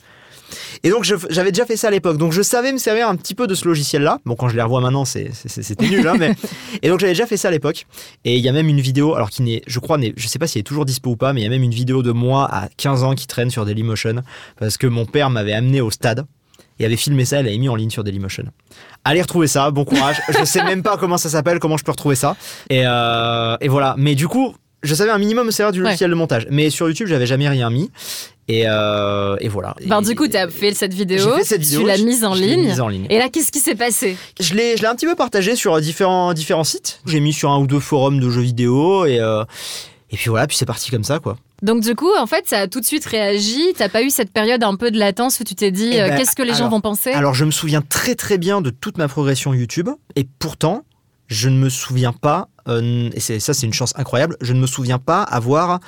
Et 0.82 0.90
donc 0.90 1.04
j'avais 1.30 1.52
déjà 1.52 1.66
fait 1.66 1.76
ça 1.76 1.88
à 1.88 1.90
l'époque, 1.90 2.16
donc 2.18 2.32
je 2.32 2.42
savais 2.42 2.72
me 2.72 2.78
servir 2.78 3.08
un 3.08 3.16
petit 3.16 3.34
peu 3.34 3.46
de 3.46 3.54
ce 3.54 3.66
logiciel-là. 3.66 4.18
Bon, 4.24 4.36
quand 4.36 4.48
je 4.48 4.56
les 4.56 4.62
revois 4.62 4.80
maintenant, 4.80 5.04
c'est- 5.04 5.30
c'est- 5.34 5.62
c'était 5.62 5.88
nul, 5.88 6.06
hein, 6.06 6.14
mais 6.18 6.34
et 6.82 6.88
donc 6.88 7.00
j'avais 7.00 7.12
déjà 7.12 7.26
fait 7.26 7.36
ça 7.36 7.48
à 7.48 7.50
l'époque. 7.50 7.86
Et 8.24 8.36
il 8.36 8.42
y 8.44 8.48
a 8.48 8.52
même 8.52 8.68
une 8.68 8.80
vidéo, 8.80 9.14
alors 9.14 9.30
qui 9.30 9.42
n'est, 9.42 9.62
je 9.66 9.78
crois, 9.78 9.98
je 10.16 10.28
sais 10.28 10.38
pas 10.38 10.46
si 10.46 10.58
elle 10.58 10.60
est 10.60 10.64
toujours 10.64 10.84
dispo 10.84 11.10
ou 11.10 11.16
pas, 11.16 11.32
mais 11.32 11.40
il 11.40 11.44
y 11.44 11.46
a 11.46 11.50
même 11.50 11.62
une 11.62 11.74
vidéo 11.74 12.02
de 12.02 12.12
moi 12.12 12.48
à 12.52 12.68
15 12.76 13.02
ans 13.04 13.14
qui 13.14 13.26
traîne 13.26 13.50
sur 13.50 13.64
Dailymotion 13.64 14.22
parce 14.58 14.76
que 14.76 14.86
mon 14.86 15.06
père 15.06 15.30
m'avait 15.30 15.52
amené 15.54 15.80
au 15.80 15.90
stade 15.90 16.24
et 16.78 16.84
avait 16.84 16.96
filmé 16.96 17.24
ça, 17.24 17.38
elle 17.38 17.46
l'avait 17.46 17.58
mis 17.58 17.68
en 17.68 17.76
ligne 17.76 17.90
sur 17.90 18.02
Dailymotion. 18.04 18.44
Allez 19.04 19.22
retrouver 19.22 19.46
ça, 19.46 19.70
bon 19.70 19.84
courage. 19.84 20.16
je 20.38 20.44
sais 20.44 20.62
même 20.64 20.82
pas 20.82 20.96
comment 20.96 21.18
ça 21.18 21.28
s'appelle, 21.28 21.58
comment 21.60 21.76
je 21.76 21.84
peux 21.84 21.92
retrouver 21.92 22.16
ça. 22.16 22.36
Et, 22.70 22.82
euh, 22.84 23.56
et 23.60 23.68
voilà. 23.68 23.94
Mais 23.98 24.14
du 24.14 24.26
coup, 24.28 24.54
je 24.84 24.94
savais 24.94 25.10
un 25.10 25.18
minimum 25.18 25.50
servir 25.50 25.72
du 25.72 25.80
Ouais. 25.80 25.86
logiciel 25.86 26.10
de 26.10 26.14
montage. 26.14 26.46
Mais 26.50 26.70
sur 26.70 26.86
YouTube, 26.86 27.06
j'avais 27.08 27.26
jamais 27.26 27.48
rien 27.48 27.70
mis. 27.70 27.90
Et, 28.46 28.64
euh, 28.66 29.36
et 29.40 29.48
voilà. 29.48 29.74
Ben, 29.86 30.00
Et- 30.02 30.04
du 30.04 30.14
coup, 30.14 30.28
t'as 30.28 30.48
fait 30.48 30.74
cette 30.74 30.92
vidéo, 30.94 31.34
fait 31.36 31.44
cette 31.44 31.62
vidéo, 31.62 31.80
tu 31.80 31.86
l'as 31.86 31.96
mise 31.98 32.24
en 32.24 32.34
ligne. 32.34 32.66
mise 32.68 32.80
en 32.80 32.88
ligne. 32.88 33.06
Et 33.08 33.18
là, 33.18 33.28
qu'est-ce 33.30 33.50
qui 33.50 33.60
s'est 33.60 33.74
passé? 33.74 34.16
Je 34.38 34.54
l'ai, 34.54 34.76
je 34.76 34.82
l'ai 34.82 34.88
un 34.88 34.94
petit 34.94 35.06
peu 35.06 35.14
partagé 35.14 35.56
sur 35.56 35.80
différents, 35.80 36.34
différents 36.34 36.62
sites. 36.64 37.00
J'ai 37.06 37.20
mis 37.20 37.32
sur 37.32 37.50
un 37.50 37.58
ou 37.58 37.66
deux 37.66 37.80
forums 37.80 38.20
de 38.20 38.28
jeux 38.30 38.42
vidéo 38.42 39.06
et, 39.06 39.18
euh, 39.18 39.44
et 40.10 40.16
puis 40.16 40.28
voilà, 40.28 40.46
puis 40.46 40.56
c'est 40.58 40.66
parti 40.66 40.90
comme 40.90 41.04
ça 41.04 41.18
quoi. 41.20 41.36
Donc 41.62 41.80
du 41.82 41.94
coup, 41.94 42.10
en 42.20 42.26
fait, 42.26 42.46
ça 42.46 42.58
a 42.58 42.68
tout 42.68 42.80
de 42.80 42.84
suite 42.84 43.06
réagi. 43.06 43.72
T'as 43.78 43.88
pas 43.88 44.02
eu 44.02 44.10
cette 44.10 44.30
période 44.30 44.62
un 44.62 44.76
peu 44.76 44.90
de 44.90 44.98
latence 44.98 45.40
où 45.40 45.44
tu 45.44 45.54
t'es 45.54 45.70
dit 45.70 45.90
Eh 45.94 46.02
euh, 46.02 46.08
ben, 46.10 46.18
qu'est-ce 46.18 46.36
que 46.36 46.42
les 46.42 46.52
gens 46.52 46.68
vont 46.68 46.82
penser? 46.82 47.12
Alors 47.12 47.32
je 47.32 47.46
me 47.46 47.50
souviens 47.50 47.80
très 47.80 48.14
très 48.14 48.36
bien 48.36 48.60
de 48.60 48.68
toute 48.68 48.98
ma 48.98 49.08
progression 49.08 49.54
YouTube 49.54 49.88
et 50.16 50.26
pourtant 50.38 50.82
je 51.26 51.48
ne 51.48 51.56
me 51.56 51.68
souviens 51.68 52.12
pas, 52.12 52.48
euh, 52.68 53.10
et 53.14 53.20
c'est, 53.20 53.40
ça 53.40 53.54
c'est 53.54 53.66
une 53.66 53.72
chance 53.72 53.92
incroyable, 53.96 54.36
je 54.40 54.52
ne 54.52 54.60
me 54.60 54.66
souviens 54.66 54.98
pas 54.98 55.22
avoir 55.22 55.80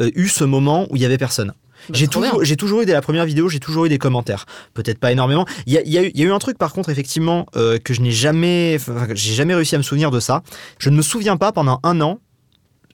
euh, 0.00 0.10
eu 0.14 0.28
ce 0.28 0.44
moment 0.44 0.86
où 0.90 0.96
il 0.96 1.02
y 1.02 1.04
avait 1.04 1.18
personne. 1.18 1.48
Bah, 1.88 1.94
J'ai 1.94 2.06
toujours, 2.06 2.36
bien. 2.36 2.44
j'ai 2.44 2.56
toujours 2.56 2.82
eu 2.82 2.86
dès 2.86 2.92
la 2.92 3.00
première 3.00 3.24
vidéo, 3.24 3.48
j'ai 3.48 3.58
toujours 3.58 3.86
eu 3.86 3.88
des 3.88 3.98
commentaires. 3.98 4.46
Peut-être 4.72 4.98
pas 4.98 5.10
énormément. 5.10 5.46
Il 5.66 5.72
y 5.72 5.78
a, 5.78 5.82
il 5.82 5.90
y 5.90 5.98
a 5.98 6.04
eu, 6.04 6.10
il 6.14 6.20
y 6.20 6.22
a 6.22 6.26
eu 6.26 6.32
un 6.32 6.38
truc 6.38 6.56
par 6.56 6.72
contre 6.72 6.90
effectivement 6.90 7.46
euh, 7.56 7.78
que 7.78 7.92
je 7.92 8.00
n'ai 8.02 8.12
jamais, 8.12 8.78
j'ai 9.14 9.34
jamais 9.34 9.54
réussi 9.54 9.74
à 9.74 9.78
me 9.78 9.82
souvenir 9.82 10.12
de 10.12 10.20
ça. 10.20 10.42
Je 10.78 10.90
ne 10.90 10.96
me 10.96 11.02
souviens 11.02 11.36
pas 11.36 11.50
pendant 11.50 11.80
un 11.82 12.00
an. 12.00 12.20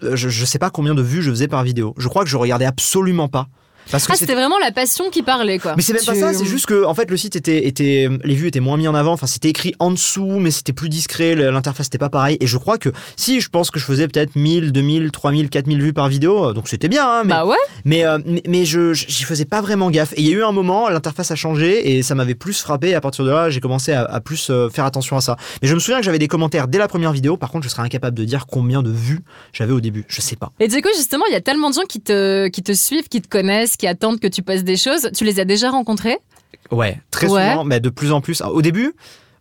Je, 0.01 0.29
je 0.29 0.45
sais 0.45 0.59
pas 0.59 0.71
combien 0.71 0.95
de 0.95 1.03
vues 1.03 1.23
je 1.23 1.31
faisais 1.31 1.49
par 1.49 1.65
vidéo. 1.65 1.93
Je 1.99 2.09
crois 2.09 2.25
que 2.25 2.31
je 2.31 2.37
regardais 2.37 2.65
absolument 2.65 3.29
pas. 3.29 3.49
Parce 3.91 4.07
que 4.07 4.13
Ah, 4.13 4.17
c'était- 4.17 4.35
vraiment 4.35 4.59
la 4.59 4.71
passion 4.73 5.11
qui 5.11 5.23
parlait, 5.23 5.59
quoi. 5.59 5.75
mais 5.77 5.83
c'est 5.83 5.93
même 5.95 6.05
pas 6.05 6.15
ça, 6.15 6.33
c'est 6.35 6.45
juste 6.45 6.67
que 6.67 6.85
en 6.85 6.95
fait 6.95 7.11
le 7.11 7.17
site 7.17 7.37
était, 7.37 7.67
était 7.67 8.09
les 8.25 8.35
vues 8.35 8.49
étaient 8.49 8.61
moins 8.61 8.77
mis 8.77 8.87
en 8.89 8.95
avant, 8.95 9.13
enfin 9.13 9.27
c'était 9.27 9.49
écrit 9.49 9.75
en 9.79 9.91
dessous 9.91 10.39
mais 10.41 10.51
c'était 10.51 10.73
plus 10.73 10.89
discret, 10.89 11.35
l'interface 11.35 11.87
n'était 11.87 11.99
pas 11.99 12.09
pareil 12.11 12.37
et 12.41 12.47
je 12.47 12.57
crois 12.59 12.79
que 12.79 12.91
si 13.17 13.41
je 13.41 13.49
pense 13.49 13.71
que 13.71 13.79
je 13.81 13.85
faisais 13.85 14.07
peut-être 14.09 14.37
1000, 14.37 14.73
2000, 14.73 15.11
3000, 15.11 15.49
4000 15.49 15.83
vues 15.83 15.93
par 15.93 16.09
vidéo, 16.09 16.51
euh, 16.51 16.53
donc 16.53 16.69
c'était 16.69 16.89
bien 16.89 17.07
hein, 17.09 17.23
mais 17.25 17.31
Bah 17.31 17.47
ouais. 17.47 17.57
mais, 17.85 18.05
euh, 18.05 18.19
mais, 18.27 18.43
mais 18.47 18.65
je 18.65 18.93
j'y 18.93 19.25
faisais 19.25 19.45
pas 19.45 19.61
vraiment 19.61 19.91
gaffe 19.91 20.13
et 20.17 20.21
il 20.21 20.27
y 20.29 20.31
a 20.35 20.37
eu 20.37 20.43
un 20.43 20.53
moment 20.53 20.89
l'interface 20.89 21.31
a 21.31 21.37
changé 21.37 21.97
et 21.97 22.03
ça 22.03 22.15
m'avait 22.15 22.35
plus 22.35 22.61
frappé 22.61 22.89
et 22.91 22.95
à 22.95 23.01
partir 23.01 23.25
de 23.25 23.31
là 23.31 23.51
j'ai 23.51 23.61
commencé 23.61 23.93
à, 23.93 24.03
à 24.05 24.21
plus 24.21 24.49
euh, 24.51 24.69
faire 24.69 24.85
attention 24.85 25.17
à 25.17 25.21
ça. 25.21 25.37
Mais 25.63 25.69
je 25.69 25.75
me 25.75 25.81
souviens 25.81 25.99
que 25.99 26.05
j'avais 26.05 26.19
des 26.19 26.29
commentaires 26.29 26.69
dès 26.69 26.79
la 26.79 26.89
première 26.89 27.13
vidéo, 27.13 27.37
par 27.37 27.51
contre 27.51 27.65
je 27.65 27.71
serais 27.71 27.83
incapable 27.83 28.17
de 28.17 28.25
dire 28.25 28.47
combien 28.47 28.83
de 28.83 28.91
vues 28.91 29.21
j'avais 29.53 29.73
au 29.73 29.81
début, 29.81 30.05
je 30.09 30.21
sais 30.21 30.37
pas. 30.37 30.53
Et 30.61 30.69
du 30.69 30.81
coup, 30.83 30.89
justement, 30.97 31.25
il 31.29 31.33
y 31.33 31.37
a 31.37 31.41
tellement 31.41 31.71
de 31.71 31.75
gens 31.75 31.85
qui 31.89 32.01
te, 32.01 32.49
qui 32.49 32.63
te 32.63 32.73
suivent, 32.73 33.09
qui 33.09 33.21
te 33.23 33.29
connaissent, 33.29 33.77
qui 33.79 33.87
attendent 33.87 34.21
que 34.21 34.27
tu 34.29 34.43
postes 34.43 34.65
des 34.65 34.77
choses. 34.77 35.11
Tu 35.15 35.25
les 35.25 35.41
as 35.41 35.45
déjà 35.45 35.71
rencontrés 35.71 36.19
Ouais, 36.71 37.01
très 37.11 37.29
Ouais. 37.29 37.51
souvent, 37.51 37.65
mais 37.65 37.81
de 37.81 37.89
plus 37.89 38.13
en 38.13 38.21
plus. 38.21 38.43
Au 38.43 38.61
début, 38.63 38.93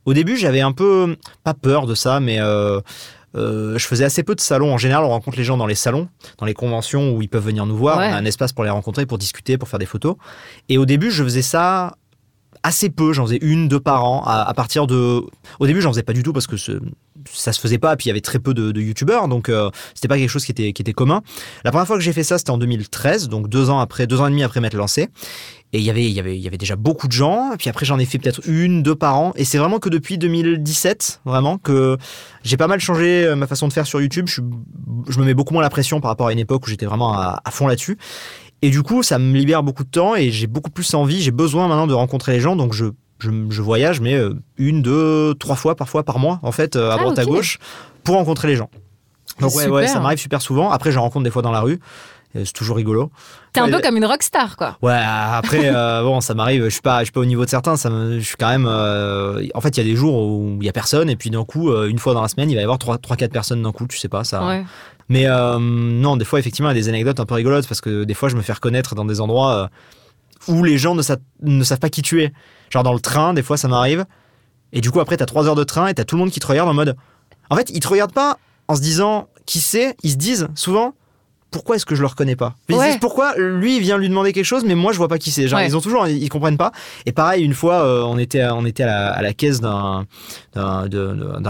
au 0.06 0.14
début, 0.14 0.38
j'avais 0.38 0.62
un 0.62 0.72
peu 0.72 1.18
pas 1.44 1.54
peur 1.54 1.86
de 1.88 1.96
ça, 1.96 2.20
mais 2.20 2.40
euh, 2.40 2.80
euh, 3.36 3.78
je 3.78 3.86
faisais 3.86 4.06
assez 4.06 4.24
peu 4.24 4.36
de 4.36 4.40
salons. 4.40 4.74
En 4.74 4.78
général, 4.78 5.04
on 5.04 5.10
rencontre 5.10 5.38
les 5.38 5.44
gens 5.44 5.58
dans 5.58 5.66
les 5.68 5.76
salons, 5.76 6.08
dans 6.38 6.46
les 6.46 6.54
conventions 6.54 7.12
où 7.14 7.22
ils 7.22 7.28
peuvent 7.28 7.44
venir 7.44 7.66
nous 7.66 7.76
voir. 7.76 7.98
Ouais. 7.98 8.08
On 8.10 8.14
a 8.14 8.18
un 8.18 8.26
espace 8.26 8.54
pour 8.54 8.64
les 8.64 8.70
rencontrer, 8.70 9.06
pour 9.06 9.18
discuter, 9.18 9.58
pour 9.58 9.68
faire 9.68 9.80
des 9.80 9.86
photos. 9.86 10.16
Et 10.70 10.78
au 10.78 10.86
début, 10.86 11.12
je 11.12 11.24
faisais 11.24 11.42
ça 11.42 11.98
assez 12.68 12.90
peu. 12.90 13.14
J'en 13.14 13.26
faisais 13.26 13.40
une, 13.42 13.68
deux 13.68 13.80
par 13.80 14.04
an. 14.06 14.24
À, 14.26 14.54
partir 14.54 14.88
de, 14.88 15.24
au 15.60 15.68
début, 15.68 15.82
j'en 15.82 15.92
faisais 15.92 16.04
pas 16.04 16.14
du 16.14 16.24
tout 16.24 16.34
parce 16.34 16.48
que 16.48 16.58
ce- 16.58 16.80
ça 17.32 17.54
se 17.54 17.60
faisait 17.60 17.78
pas. 17.78 17.96
Puis 17.96 18.06
il 18.06 18.08
y 18.10 18.12
avait 18.12 18.22
très 18.22 18.40
peu 18.40 18.54
de, 18.54 18.72
de 18.72 18.82
youtubeurs, 18.82 19.28
donc 19.28 19.50
euh, 19.50 19.70
c'était 19.94 20.08
pas 20.08 20.18
quelque 20.18 20.30
chose 20.30 20.46
qui 20.46 20.52
était 20.52 20.74
qui 20.74 20.82
était 20.82 20.94
commun. 20.94 21.22
La 21.64 21.72
première 21.72 21.88
fois 21.88 21.98
que 21.98 22.04
j'ai 22.04 22.14
fait 22.14 22.24
ça, 22.24 22.38
c'était 22.38 22.52
en 22.52 22.58
2013, 22.58 23.30
donc 23.30 23.50
deux 23.50 23.70
ans 23.70 23.80
après, 23.80 24.06
deux 24.08 24.20
ans 24.22 24.28
et 24.28 24.30
demi 24.30 24.44
après 24.44 24.60
m'être 24.62 24.76
lancé. 24.76 25.08
Et 25.74 25.80
il 25.80 25.84
y 25.84 25.90
avait, 25.90 26.06
il 26.06 26.14
y 26.14 26.20
avait, 26.22 26.40
y 26.40 26.48
avait 26.48 26.58
déjà 26.58 26.78
beaucoup 26.78 27.08
de 27.08 27.12
gens. 27.12 27.52
Et 27.54 27.58
puis 27.58 27.70
après, 27.70 27.86
j'en 27.86 28.00
ai 28.00 28.06
fait 28.06 28.20
peut-être 28.20 28.40
une, 28.48 28.84
deux 28.84 28.96
par 28.96 29.18
an. 29.18 29.34
Et 29.36 29.44
c'est 29.44 29.58
vraiment 29.58 29.80
que 29.80 29.90
depuis 29.90 30.18
2017, 30.18 31.20
vraiment, 31.26 31.58
que 31.58 31.98
j'ai 32.44 32.56
pas 32.56 32.68
mal 32.68 32.80
changé 32.80 33.26
euh, 33.26 33.36
ma 33.36 33.48
façon 33.48 33.68
de 33.68 33.74
faire 33.74 33.86
sur 33.86 34.00
YouTube. 34.00 34.28
Je, 34.30 34.40
me 35.20 35.26
mets 35.26 35.34
beaucoup 35.34 35.54
moins 35.54 35.62
la 35.62 35.70
pression 35.70 36.00
par 36.00 36.10
rapport 36.10 36.28
à 36.28 36.32
une 36.32 36.40
époque 36.40 36.66
où 36.66 36.70
j'étais 36.70 36.86
vraiment 36.86 37.14
à 37.20 37.52
fond 37.52 37.68
là-dessus. 37.68 37.98
Et 38.62 38.70
du 38.70 38.82
coup, 38.84 39.04
ça 39.04 39.20
me 39.20 39.36
libère 39.38 39.64
beaucoup 39.64 39.84
de 39.84 39.90
temps 39.90 40.16
et 40.16 40.32
j'ai 40.32 40.48
beaucoup 40.48 40.72
plus 40.72 40.94
envie. 40.94 41.22
J'ai 41.22 41.32
besoin 41.32 41.68
maintenant 41.68 41.88
de 41.88 41.94
rencontrer 41.94 42.34
les 42.34 42.40
gens. 42.40 42.56
Donc 42.56 42.74
je, 42.74 42.86
je, 43.20 43.30
je 43.50 43.62
voyage, 43.62 44.02
mais 44.02 44.16
euh, 44.16 44.34
une, 44.58 44.82
deux, 44.82 45.36
trois 45.36 45.56
fois 45.56 45.76
parfois 45.76 46.04
par 46.04 46.20
mois, 46.20 46.40
en 46.42 46.52
fait, 46.52 46.76
euh, 46.76 46.90
à 46.92 46.96
Ah, 46.96 46.98
droite 46.98 47.20
à 47.20 47.26
gauche, 47.26 47.60
pour 48.04 48.16
rencontrer 48.16 48.48
les 48.48 48.56
gens. 48.56 48.70
Donc 49.40 49.54
ouais, 49.54 49.64
Super. 49.64 49.74
ouais, 49.74 49.88
ça 49.88 50.00
m'arrive 50.00 50.18
super 50.20 50.42
souvent. 50.42 50.72
Après, 50.72 50.92
j'en 50.92 51.02
rencontre 51.02 51.24
des 51.24 51.30
fois 51.32 51.44
dans 51.44 51.52
la 51.52 51.62
rue. 51.62 51.80
C'est 52.36 52.54
toujours 52.54 52.78
rigolo. 52.78 53.10
T'es 53.54 53.62
un 53.62 53.70
peu 53.70 53.80
comme 53.82 53.98
une 53.98 54.06
rockstar, 54.06 54.58
quoi. 54.58 54.78
Ouais, 54.82 54.94
après, 55.02 55.72
euh, 55.74 56.04
bon, 56.04 56.22
ça 56.22 56.34
m'arrive, 56.36 56.66
je 56.66 56.70
suis 56.70 56.82
pas, 56.82 57.00
je 57.00 57.06
suis 57.06 57.12
pas 57.12 57.22
au 57.22 57.26
niveau 57.26 57.46
de 57.46 57.50
certains, 57.50 57.78
ça 57.78 57.90
me, 57.90 58.20
je 58.20 58.26
suis 58.26 58.36
quand 58.38 58.50
même, 58.50 58.68
euh, 58.70 59.48
en 59.56 59.62
fait, 59.62 59.70
il 59.76 59.78
y 59.78 59.82
a 59.82 59.90
des 59.90 59.96
jours 59.96 60.16
où 60.16 60.58
il 60.62 60.66
y 60.66 60.70
a 60.70 60.74
personne, 60.74 61.10
et 61.10 61.16
puis 61.16 61.30
d'un 61.32 61.46
coup, 61.46 61.72
euh, 61.72 61.88
une 61.90 61.98
fois 61.98 62.14
dans 62.14 62.22
la 62.22 62.28
semaine, 62.28 62.52
il 62.52 62.56
va 62.56 62.62
y 62.62 62.64
avoir 62.64 62.78
3-4 62.78 63.30
personnes 63.30 63.64
d'un 63.64 63.72
coup, 63.72 63.88
tu 63.88 63.98
sais 63.98 64.10
pas, 64.10 64.24
ça. 64.24 64.46
Ouais. 64.46 64.64
Mais 65.10 65.26
euh, 65.26 65.58
non, 65.60 66.16
des 66.18 66.26
fois, 66.26 66.38
effectivement, 66.38 66.70
il 66.70 66.74
y 66.76 66.78
a 66.80 66.82
des 66.82 66.90
anecdotes 66.90 67.20
un 67.20 67.26
peu 67.26 67.34
rigolotes, 67.34 67.68
parce 67.68 67.82
que 67.82 68.04
des 68.04 68.14
fois, 68.14 68.30
je 68.30 68.36
me 68.36 68.42
fais 68.42 68.54
reconnaître 68.54 68.94
dans 68.94 69.06
des 69.06 69.20
endroits 69.22 69.70
où 70.48 70.64
les 70.64 70.78
gens 70.78 70.94
ne, 70.96 71.02
sa- 71.02 71.18
ne 71.42 71.64
savent 71.64 71.80
pas 71.80 71.90
qui 71.90 72.02
tu 72.04 72.22
es. 72.22 72.32
Genre 72.70 72.84
dans 72.84 72.94
le 72.94 73.00
train, 73.00 73.34
des 73.34 73.42
fois, 73.44 73.58
ça 73.58 73.68
m'arrive, 73.68 74.06
et 74.74 74.82
du 74.82 74.92
coup, 74.92 75.00
après, 75.00 75.18
t'as 75.18 75.26
3 75.26 75.48
heures 75.48 75.56
de 75.56 75.64
train, 75.64 75.88
et 75.88 75.94
t'as 75.94 76.04
tout 76.04 76.16
le 76.18 76.20
monde 76.20 76.32
qui 76.32 76.40
te 76.40 76.46
regarde 76.48 76.70
en 76.70 76.74
mode. 76.74 76.96
En 77.50 77.56
fait, 77.56 77.70
ils 77.72 77.80
te 77.80 77.88
regardent 77.88 78.14
pas 78.14 78.38
en 78.68 78.76
se 78.76 78.82
disant 78.82 79.30
qui 79.46 79.60
c'est, 79.60 79.96
ils 80.04 80.12
se 80.12 80.18
disent 80.18 80.50
souvent 80.56 80.94
pourquoi 81.52 81.76
est-ce 81.78 81.86
que 81.86 81.96
je 81.96 82.02
le 82.02 82.08
reconnais 82.08 82.36
pas 82.36 82.56
Ouais. 82.70 82.98
pourquoi 83.00 83.36
lui 83.38 83.78
il 83.78 83.82
vient 83.82 83.98
lui 83.98 84.10
demander 84.10 84.34
quelque 84.34 84.46
chose 84.46 84.64
mais 84.66 84.76
moi 84.76 84.92
je 84.92 84.98
vois 84.98 85.08
pas 85.08 85.18
qui 85.18 85.32
c'est. 85.32 85.48
Genre 85.48 85.60
Ouais. 85.60 85.68
ils 85.68 85.76
ont 85.78 85.82
toujours 85.82 86.08
ils 86.08 86.30
comprennent 86.30 86.58
pas. 86.58 86.72
Et 87.06 87.12
pareil 87.12 87.44
une 87.44 87.54
fois 87.54 87.84
euh, 87.86 88.02
on 88.04 88.18
était 88.18 88.42
à- 88.42 88.54
on 88.56 88.66
était 88.66 88.84
à 88.84 88.88
la, 88.88 89.12
à 89.14 89.22
la 89.22 89.34
caisse 89.34 89.62
d'un 89.62 90.06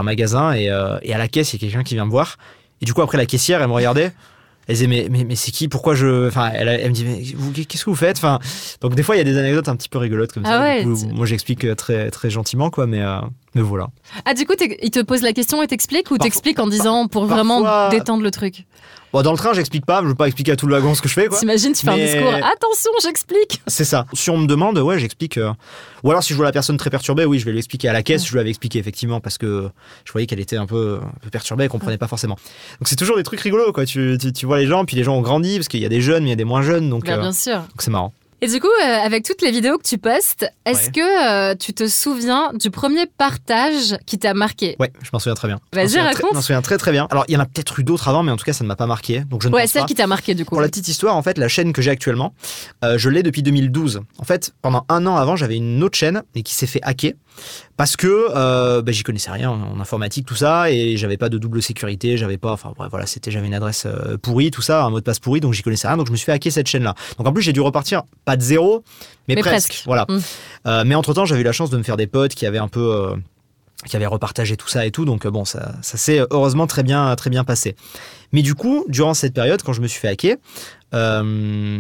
magasin 0.04 0.54
et, 0.54 0.70
euh, 0.70 0.98
et 1.02 1.14
à 1.14 1.18
la 1.18 1.28
caisse 1.28 1.54
il 1.54 1.62
y 1.62 1.66
a 1.66 1.68
quelqu'un 1.70 1.84
qui 1.84 1.96
vient 1.96 2.06
me 2.06 2.12
voir 2.12 2.38
et 2.82 2.86
du 2.86 2.94
coup 2.94 3.02
après 3.02 3.18
la 3.18 3.26
caissière 3.26 3.62
elle 3.62 3.68
me 3.68 3.74
regardait 3.74 4.12
elle 4.68 4.76
disait 4.76 4.88
mais 4.88 5.08
mais, 5.10 5.24
mais 5.24 5.36
c'est 5.38 5.52
qui? 5.52 5.70
Pourquoi 5.70 5.96
je 5.96 6.28
enfin 6.28 6.52
elle, 6.54 6.68
elle 6.68 6.90
me 6.90 6.94
dit 6.94 7.06
mais 7.06 7.24
vous, 7.38 7.52
qu'est-ce 7.54 7.86
que 7.86 7.90
vous 7.90 7.96
faites? 7.96 8.18
Enfin 8.18 8.38
donc 8.82 8.96
des 8.96 9.04
fois 9.04 9.16
il 9.16 9.20
y 9.20 9.22
a 9.22 9.24
des 9.24 9.38
anecdotes 9.38 9.70
un 9.70 9.76
petit 9.78 9.88
peu 9.88 9.98
rigolotes 9.98 10.34
comme 10.34 10.44
Ah 10.46 10.50
ça 10.50 10.62
ouais, 10.62 10.84
coup, 10.84 10.96
moi 11.14 11.26
j'explique 11.26 11.64
euh, 11.64 11.74
très 11.74 12.12
très 12.12 12.30
gentiment 12.30 12.70
quoi 12.70 12.86
mais 12.86 13.02
euh, 13.02 13.20
mais 13.56 13.62
voilà 13.62 13.88
Ah, 14.26 14.34
du 14.34 14.46
coup, 14.46 14.54
il 14.84 14.92
te 14.92 15.00
pose 15.02 15.22
la 15.22 15.32
question 15.34 15.64
et 15.64 15.68
t'explique 15.68 16.12
ou 16.12 16.18
t'expliques 16.18 16.60
en 16.60 16.68
disant 16.68 17.08
pour 17.08 17.22
parfois- 17.28 17.36
vraiment 17.44 17.90
détendre 17.90 18.22
le 18.24 18.30
truc? 18.30 18.66
Bon, 19.18 19.24
dans 19.24 19.32
le 19.32 19.38
train, 19.40 19.52
j'explique 19.54 19.84
pas, 19.84 20.04
je 20.04 20.08
veux 20.10 20.14
pas 20.14 20.28
expliquer 20.28 20.52
à 20.52 20.56
tout 20.56 20.68
le 20.68 20.76
wagon 20.76 20.94
ce 20.94 21.02
que 21.02 21.10
je 21.10 21.16
fais. 21.16 21.28
T'imagines, 21.28 21.74
tu 21.74 21.84
fais 21.84 21.96
Mais- 21.96 22.04
un 22.04 22.06
discours. 22.06 22.34
Attention, 22.36 22.92
j'explique. 23.02 23.64
C'est 23.66 23.84
ça. 23.84 24.06
Si 24.14 24.30
on 24.30 24.38
me 24.38 24.46
demande, 24.46 24.78
ouais, 24.78 25.00
j'explique. 25.00 25.40
euh, 25.40 25.52
Ou 26.04 26.12
alors 26.12 26.22
si 26.22 26.34
je 26.34 26.36
vois 26.38 26.46
la 26.46 26.52
personne 26.52 26.78
très 26.78 26.92
perturbée, 26.92 27.26
oui, 27.26 27.40
je 27.40 27.46
vais 27.46 27.52
lui 27.52 27.58
expliquer 27.58 27.90
à 27.90 27.94
la 27.94 28.04
caisse. 28.04 28.28
Je 28.28 28.32
lui 28.32 28.40
avais 28.40 28.50
expliqué 28.50 28.78
effectivement 28.78 29.20
parce 29.20 29.40
que 29.40 29.70
je 30.06 30.12
voyais 30.12 30.28
qu'elle 30.28 30.40
était 30.40 30.58
un 30.58 30.68
peu, 30.68 31.00
un 31.02 31.20
peu 31.20 31.32
perturbée, 31.32 31.64
elle 31.64 31.70
comprenait 31.72 31.98
pas 31.98 32.08
forcément. 32.08 32.36
Donc 32.80 32.88
c'est 32.88 32.96
toujours 32.96 33.18
des 33.18 33.24
trucs 33.24 33.40
rigolos, 33.42 33.72
quoi. 33.74 33.88
Tu, 33.88 34.20
tu, 34.22 34.32
tu 34.32 34.46
vois 34.46 34.60
les 34.60 34.68
gens, 34.68 34.86
puis 34.86 34.96
les 34.96 35.04
gens 35.04 35.16
ont 35.16 35.22
grandi 35.24 35.56
parce 35.58 35.68
qu'il 35.68 35.80
y 35.82 35.86
a 35.88 35.90
des 35.90 36.00
jeunes, 36.02 36.22
mais 36.22 36.30
il 36.30 36.34
y 36.34 36.34
a 36.34 36.36
des 36.38 36.44
moins 36.44 36.62
jeunes, 36.62 36.88
donc 36.92 37.06
Bien, 37.06 37.18
euh, 37.18 37.22
bien 37.22 37.32
sûr. 37.34 37.56
donc 37.58 37.80
c'est 37.80 37.90
marrant. 37.90 38.14
Et 38.42 38.48
du 38.48 38.60
coup, 38.60 38.68
euh, 38.68 38.86
avec 39.04 39.24
toutes 39.26 39.42
les 39.42 39.50
vidéos 39.50 39.78
que 39.80 39.84
tu 39.88 39.98
postes, 39.98 40.46
est-ce 40.66 40.86
Ouais. 40.88 40.92
que 40.92 41.52
euh, 41.52 41.56
tu 41.56 41.74
te 41.74 41.88
souviens 41.88 42.52
du 42.54 42.70
premier 42.70 43.08
partage 43.08 43.98
qui 44.06 44.20
t'a 44.20 44.36
marqué? 44.36 44.76
Ouais, 44.80 44.92
je 45.02 45.10
m'en 45.12 45.18
souviens 45.18 45.34
très 45.34 45.48
bien. 45.48 45.60
Vas-y, 45.74 46.00
raconte. 46.00 46.30
Je 46.32 46.36
m'en 46.36 46.42
souviens 46.42 46.62
très 46.62 46.78
très 46.78 46.92
bien. 46.92 47.08
Alors 47.10 47.26
il 47.28 47.34
y 47.34 47.38
en 47.38 47.40
a 47.40 47.46
peut-être 47.46 47.80
eu 47.80 47.84
d'autres 47.84 48.08
avant, 48.08 48.22
mais 48.22 48.32
en 48.32 48.38
tout 48.38 48.46
cas 48.46 48.54
ça 48.54 48.64
ne 48.64 48.68
m'a 48.68 48.76
pas 48.76 48.86
marqué, 48.86 49.22
donc 49.22 49.42
je 49.42 49.50
ne 49.50 49.56
Ouais, 49.56 49.66
celle 49.66 49.82
pas. 49.82 49.88
qui 49.88 49.96
t'a 49.96 50.06
marqué 50.06 50.36
du 50.36 50.46
coup. 50.46 50.52
Pour 50.56 50.62
la 50.62 50.68
petite 50.68 50.88
histoire, 50.88 51.16
en 51.16 51.24
fait, 51.24 51.40
la 51.40 51.48
chaîne 51.48 51.74
que 51.74 51.82
j'ai 51.82 51.90
actuellement, 51.90 52.34
euh, 52.84 52.98
je 53.00 53.10
l'ai 53.10 53.24
depuis 53.24 53.42
2012. 53.42 54.02
En 54.20 54.24
fait, 54.24 54.54
pendant 54.62 54.86
un 54.88 55.08
an 55.08 55.16
avant, 55.16 55.36
j'avais 55.36 55.56
une 55.58 55.82
autre 55.84 55.98
chaîne 55.98 56.22
et 56.36 56.44
qui 56.44 56.54
s'est 56.54 56.68
fait 56.68 56.82
hacker 56.84 57.14
parce 57.76 57.96
que 57.96 58.08
euh, 58.36 58.82
bah, 58.82 58.92
j'y 58.92 59.04
connaissais 59.04 59.30
rien 59.30 59.52
en 59.52 59.80
informatique, 59.80 60.26
tout 60.26 60.36
ça, 60.36 60.72
et 60.72 60.98
j'avais 60.98 61.18
pas 61.18 61.30
de 61.30 61.38
double 61.38 61.62
sécurité, 61.62 62.18
j'avais 62.18 62.38
pas, 62.40 62.52
enfin 62.52 62.74
bref, 62.76 62.90
voilà, 62.90 63.06
c'était, 63.06 63.30
j'avais 63.30 63.46
une 63.46 63.54
adresse 63.54 63.86
pourrie, 64.24 64.50
tout 64.50 64.64
ça, 64.64 64.84
un 64.84 64.90
mot 64.90 65.00
de 65.00 65.04
passe 65.04 65.20
pourri, 65.20 65.40
donc 65.40 65.54
j'y 65.54 65.62
connaissais 65.62 65.88
rien, 65.88 65.98
donc 65.98 66.08
je 66.08 66.12
me 66.12 66.18
suis 66.18 66.26
fait 66.26 66.32
hacker 66.32 66.52
cette 66.52 66.68
chaîne-là. 66.68 66.96
Donc 67.20 67.28
en 67.28 67.34
plus, 67.34 67.44
j'ai 67.44 67.54
dû 67.54 67.62
repartir 67.62 68.02
pas 68.28 68.36
de 68.36 68.42
zéro, 68.42 68.84
mais, 69.30 69.36
Mais 69.36 69.42
presque, 69.42 69.70
presque. 69.70 69.86
Voilà. 69.86 70.06
Mm. 70.10 70.20
Euh, 70.68 70.84
mais 70.86 70.96
entre 70.96 71.14
temps, 71.14 71.24
j'avais 71.24 71.40
eu 71.40 71.46
la 71.46 71.54
chance 71.54 71.70
de 71.70 71.78
me 71.78 71.84
faire 71.84 71.96
des 71.96 72.08
potes 72.08 72.36
qui 72.36 72.46
avaient 72.46 72.58
un 72.58 72.68
peu 72.68 72.94
euh, 72.94 73.16
qui 73.86 73.96
avaient 73.96 74.06
repartagé 74.06 74.58
tout 74.58 74.68
ça 74.68 74.86
et 74.86 74.92
tout. 74.92 75.06
Donc 75.06 75.26
euh, 75.26 75.32
bon, 75.32 75.46
ça, 75.46 75.76
ça 75.82 75.98
s'est 75.98 76.20
heureusement 76.30 76.68
très 76.68 76.84
bien, 76.84 77.16
très 77.16 77.30
bien 77.30 77.46
passé. 77.46 77.78
Mais 78.34 78.42
du 78.42 78.54
coup, 78.54 78.84
durant 78.90 79.14
cette 79.14 79.34
période, 79.34 79.62
quand 79.64 79.72
je 79.72 79.80
me 79.80 79.88
suis 79.88 80.02
fait 80.02 80.10
hacker, 80.10 80.36
euh, 80.94 81.80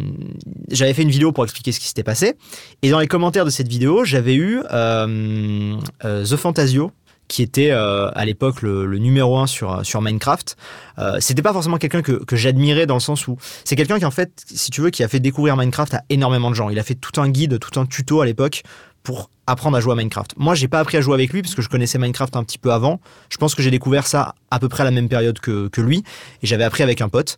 j'avais 0.71 0.93
fait 0.93 1.01
une 1.01 1.11
vidéo 1.11 1.33
pour 1.33 1.43
expliquer 1.43 1.73
ce 1.73 1.81
qui 1.81 1.87
s'était 1.87 2.03
passé. 2.03 2.35
Et 2.81 2.91
dans 2.91 2.99
les 2.99 3.07
commentaires 3.07 3.43
de 3.43 3.49
cette 3.49 3.67
vidéo, 3.67 4.05
j'avais 4.05 4.35
eu 4.35 4.61
The 4.69 6.35
Fantasio 6.37 6.93
qui 7.27 7.43
était 7.43 7.71
euh, 7.71 8.09
à 8.13 8.25
l'époque 8.25 8.61
le, 8.61 8.85
le 8.85 8.97
numéro 8.97 9.37
un 9.37 9.47
sur, 9.47 9.85
sur 9.85 10.01
Minecraft. 10.01 10.55
Euh, 10.99 11.17
c'était 11.19 11.41
pas 11.41 11.53
forcément 11.53 11.77
quelqu'un 11.77 12.01
que, 12.01 12.23
que 12.23 12.35
j'admirais 12.35 12.85
dans 12.85 12.95
le 12.95 12.99
sens 13.01 13.27
où 13.27 13.37
c'est 13.63 13.75
quelqu'un 13.75 13.99
qui 13.99 14.05
en 14.05 14.11
fait, 14.11 14.43
si 14.47 14.71
tu 14.71 14.81
veux, 14.81 14.89
qui 14.89 15.03
a 15.03 15.07
fait 15.07 15.19
découvrir 15.19 15.57
Minecraft 15.57 15.93
à 15.95 16.03
énormément 16.09 16.49
de 16.49 16.55
gens. 16.55 16.69
Il 16.69 16.79
a 16.79 16.83
fait 16.83 16.95
tout 16.95 17.19
un 17.21 17.29
guide, 17.29 17.59
tout 17.59 17.79
un 17.79 17.85
tuto 17.85 18.21
à 18.21 18.25
l'époque 18.25 18.63
pour 19.03 19.29
apprendre 19.47 19.77
à 19.77 19.79
jouer 19.79 19.93
à 19.93 19.95
Minecraft. 19.95 20.33
Moi, 20.37 20.53
j'ai 20.55 20.67
pas 20.67 20.79
appris 20.79 20.97
à 20.97 21.01
jouer 21.01 21.13
avec 21.13 21.31
lui 21.33 21.41
parce 21.41 21.55
que 21.55 21.61
je 21.61 21.69
connaissais 21.69 21.97
Minecraft 21.97 22.35
un 22.35 22.43
petit 22.43 22.57
peu 22.57 22.71
avant. 22.71 22.99
Je 23.29 23.37
pense 23.37 23.55
que 23.55 23.61
j'ai 23.63 23.71
découvert 23.71 24.05
ça 24.05 24.35
à 24.51 24.59
peu 24.59 24.69
près 24.69 24.81
à 24.81 24.85
la 24.85 24.91
même 24.91 25.09
période 25.09 25.39
que, 25.39 25.69
lui 25.77 26.03
et 26.43 26.47
j'avais 26.47 26.63
appris 26.63 26.83
avec 26.83 27.01
un 27.01 27.09
pote. 27.09 27.37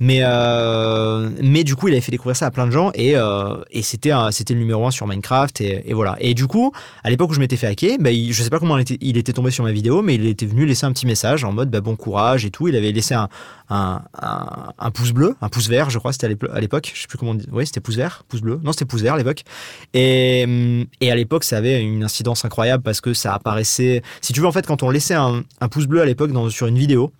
Mais 0.00 0.20
euh, 0.22 1.28
mais 1.42 1.62
du 1.64 1.76
coup, 1.76 1.88
il 1.88 1.92
avait 1.92 2.00
fait 2.00 2.10
découvrir 2.12 2.34
ça 2.36 2.46
à 2.46 2.50
plein 2.50 2.66
de 2.66 2.70
gens 2.72 2.90
et 2.94 3.16
euh, 3.16 3.56
et 3.70 3.82
c'était 3.82 4.12
c'était 4.30 4.54
le 4.54 4.60
numéro 4.60 4.86
un 4.86 4.90
sur 4.90 5.06
Minecraft 5.06 5.60
et, 5.60 5.92
voilà. 5.92 6.16
Et 6.20 6.32
du 6.34 6.46
coup, 6.46 6.72
à 7.04 7.10
l'époque 7.10 7.30
où 7.30 7.34
je 7.34 7.40
m'étais 7.40 7.56
fait 7.56 7.66
hacker, 7.66 7.98
bah, 8.00 8.10
il- 8.10 8.32
je 8.32 8.42
sais 8.42 8.48
pas 8.50 8.58
comment 8.58 8.78
il 8.78 9.16
était, 9.18 9.32
tombé 9.34 9.50
sur 9.50 9.62
ma 9.64 9.72
vidéo, 9.72 10.00
mais 10.02 10.14
il 10.14 10.26
était 10.26 10.46
venu 10.46 10.64
laisser 10.64 10.86
un 10.86 10.92
petit 10.92 11.06
message 11.06 11.44
en 11.44 11.52
mode 11.52 11.70
bah, 11.70 11.80
bon 11.82 11.96
courage 11.96 12.44
et 12.46 12.50
tout. 12.50 12.68
Il 12.68 12.76
avait 12.76 12.92
laissé 12.92 13.14
un 13.14 13.28
un, 13.72 14.90
pouce 14.92 15.12
bleu, 15.12 15.36
un 15.40 15.48
pouce 15.48 15.68
vert, 15.68 15.90
je 15.90 15.98
crois, 15.98 16.12
c'était 16.12 16.26
à 16.26 16.28
l'épo- 16.30 16.50
à 16.52 16.60
l'époque. 16.60 16.90
Je 16.94 17.02
sais 17.02 17.06
plus 17.06 17.18
comment 17.18 17.32
on 17.32 17.34
dit. 17.34 17.46
Oui, 17.52 17.66
c'était 17.66 17.80
pouce 17.80 17.96
vert, 17.96 18.24
pouce 18.28 18.40
bleu. 18.40 18.58
Non, 18.64 18.72
c'était 18.72 18.84
pouce 18.84 19.02
vert 19.02 19.14
à 19.14 19.18
l'époque. 19.18 19.44
Et, 19.94 20.86
et 21.00 21.12
à 21.12 21.14
l'époque, 21.14 21.44
ça 21.50 21.58
avait 21.58 21.80
une 21.82 22.02
incidence 22.04 22.44
incroyable 22.44 22.82
parce 22.82 23.00
que 23.00 23.12
ça 23.14 23.34
apparaissait. 23.34 24.02
Si 24.22 24.32
tu 24.32 24.40
veux, 24.40 24.46
en 24.46 24.52
fait, 24.52 24.66
quand 24.66 24.82
on 24.82 24.90
laissait 24.90 25.14
un, 25.14 25.42
un 25.60 25.68
pouce 25.68 25.86
bleu 25.86 26.00
à 26.00 26.04
l'époque 26.06 26.30
sur 26.50 26.66
une 26.66 26.78
vidéo, 26.78 27.12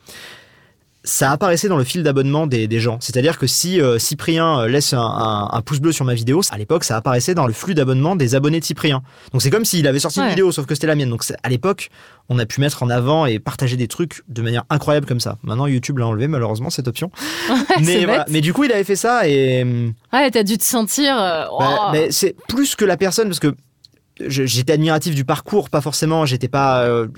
ça 1.02 1.30
apparaissait 1.30 1.68
dans 1.68 1.78
le 1.78 1.84
fil 1.84 2.02
d'abonnement 2.02 2.46
des, 2.46 2.68
des 2.68 2.78
gens. 2.78 2.98
C'est-à-dire 3.00 3.38
que 3.38 3.46
si 3.46 3.80
euh, 3.80 3.98
Cyprien 3.98 4.60
euh, 4.60 4.68
laisse 4.68 4.92
un, 4.92 5.00
un- 5.00 5.48
un 5.50 5.62
pouce 5.62 5.80
bleu 5.80 5.92
sur 5.92 6.04
ma 6.04 6.12
vidéo, 6.12 6.42
à 6.50 6.58
l'époque, 6.58 6.84
ça 6.84 6.94
apparaissait 6.94 7.34
dans 7.34 7.46
le 7.46 7.54
flux 7.54 7.72
d'abonnement 7.72 8.16
des 8.16 8.34
abonnés 8.34 8.60
de 8.60 8.64
Cyprien. 8.66 9.02
Donc 9.32 9.40
c'est 9.40 9.48
comme 9.48 9.64
s'il 9.64 9.86
avait 9.86 9.98
sorti 9.98 10.18
Ouais. 10.18 10.26
une 10.26 10.30
vidéo, 10.30 10.52
sauf 10.52 10.66
que 10.66 10.74
c'était 10.74 10.86
la 10.86 10.94
mienne. 10.96 11.08
Donc 11.08 11.24
à 11.42 11.48
l'époque, 11.48 11.88
on 12.28 12.38
a 12.38 12.44
pu 12.44 12.60
mettre 12.60 12.82
en 12.82 12.90
avant 12.90 13.24
et 13.24 13.38
partager 13.38 13.78
des 13.78 13.88
trucs 13.88 14.22
de 14.28 14.42
manière 14.42 14.64
incroyable 14.68 15.06
comme 15.06 15.20
ça. 15.20 15.38
Maintenant, 15.42 15.66
YouTube 15.66 15.96
l'a 15.96 16.06
enlevé 16.06 16.28
malheureusement 16.28 16.68
cette 16.68 16.86
option. 16.86 17.10
mais, 17.80 18.04
voilà. 18.04 18.26
mais 18.28 18.42
du 18.42 18.52
coup, 18.52 18.64
il 18.64 18.72
avait 18.72 18.84
fait 18.84 18.94
ça 18.94 19.26
et 19.26 19.62
hum, 19.62 19.94
Ouais, 20.12 20.30
t'as 20.30 20.42
dû 20.42 20.58
te 20.58 20.64
sentir. 20.64 21.14
euh, 21.18 21.44
bah, 21.58 21.76
oh. 21.80 21.88
mais 21.92 22.08
c'est 22.12 22.36
plus 22.46 22.74
que 22.76 22.84
la 22.84 22.98
personne 22.98 23.28
parce 23.28 23.40
que 23.40 23.54
j'étais 24.26 24.72
admiratif 24.72 25.14
du 25.14 25.24
parcours, 25.24 25.70
pas 25.70 25.80
forcément. 25.80 26.26
J'étais 26.26 26.48
pas. 26.48 26.84
euh, 26.84 27.08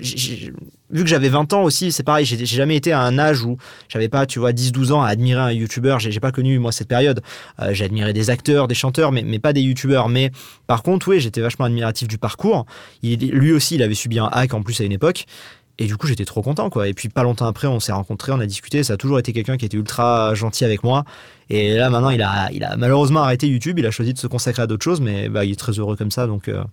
vu 0.89 1.03
que 1.03 1.09
j'avais 1.09 1.29
20 1.29 1.53
ans 1.53 1.63
aussi, 1.63 1.91
c'est 1.91 2.03
pareil. 2.03 2.25
J'ai 2.25 2.45
jamais 2.45 2.75
été 2.75 2.91
à 2.91 3.01
un 3.01 3.17
âge 3.17 3.43
où 3.43 3.57
j'avais 3.89 4.09
pas, 4.09 4.25
tu 4.25 4.39
vois, 4.39 4.51
10-12 4.53 4.91
ans 4.91 5.01
à 5.01 5.07
admirer 5.07 5.41
un 5.41 5.51
youtubeur. 5.51 5.99
J'ai 5.99 6.19
pas 6.19 6.31
connu, 6.31 6.59
moi, 6.59 6.71
cette 6.71 6.87
période. 6.87 7.21
Euh, 7.59 7.73
j'ai 7.73 7.85
admiré 7.85 8.13
des 8.13 8.29
acteurs, 8.29 8.67
des 8.67 8.75
chanteurs, 8.75 9.11
mais, 9.11 9.23
mais 9.23 9.39
pas 9.39 9.53
des 9.53 9.61
youtubeurs. 9.61 10.09
Mais 10.09 10.31
par 10.67 10.83
contre, 10.83 11.07
oui, 11.09 11.19
j'étais 11.19 11.41
vachement 11.41 11.65
admiratif 11.65 12.07
du 12.07 12.17
parcours. 12.17 12.65
Lui 13.01 13.51
aussi, 13.51 13.75
il 13.75 13.83
avait 13.83 13.95
subi 13.95 14.19
un 14.19 14.29
hack 14.31 14.53
en 14.53 14.61
plus 14.61 14.79
à 14.81 14.83
une 14.83 14.91
époque. 14.91 15.25
Et 15.79 15.87
du 15.87 15.97
coup, 15.97 16.05
j'étais 16.05 16.25
trop 16.25 16.43
content, 16.43 16.69
quoi. 16.69 16.87
Et 16.87 16.93
puis, 16.93 17.09
pas 17.09 17.23
longtemps 17.23 17.47
après, 17.47 17.67
on 17.67 17.79
s'est 17.79 17.91
rencontrés, 17.91 18.31
on 18.31 18.39
a 18.39 18.45
discuté. 18.45 18.83
Ça 18.83 18.93
a 18.93 18.97
toujours 18.97 19.17
été 19.17 19.33
quelqu'un 19.33 19.57
qui 19.57 19.65
était 19.65 19.77
ultra 19.77 20.35
gentil 20.35 20.65
avec 20.65 20.83
moi. 20.83 21.03
Et 21.49 21.73
là, 21.73 21.89
maintenant, 21.89 22.11
il 22.11 22.21
a, 22.21 22.51
il 22.51 22.63
a 22.63 22.77
malheureusement 22.77 23.21
arrêté 23.23 23.47
YouTube. 23.47 23.79
Il 23.79 23.85
a 23.87 23.91
choisi 23.91 24.13
de 24.13 24.19
se 24.19 24.27
consacrer 24.27 24.61
à 24.61 24.67
d'autres 24.67 24.83
choses, 24.83 25.01
mais 25.01 25.29
bah, 25.29 25.45
il 25.45 25.51
est 25.51 25.59
très 25.59 25.71
heureux 25.71 25.95
comme 25.95 26.11
ça. 26.11 26.27
Donc, 26.27 26.47
euh, 26.47 26.63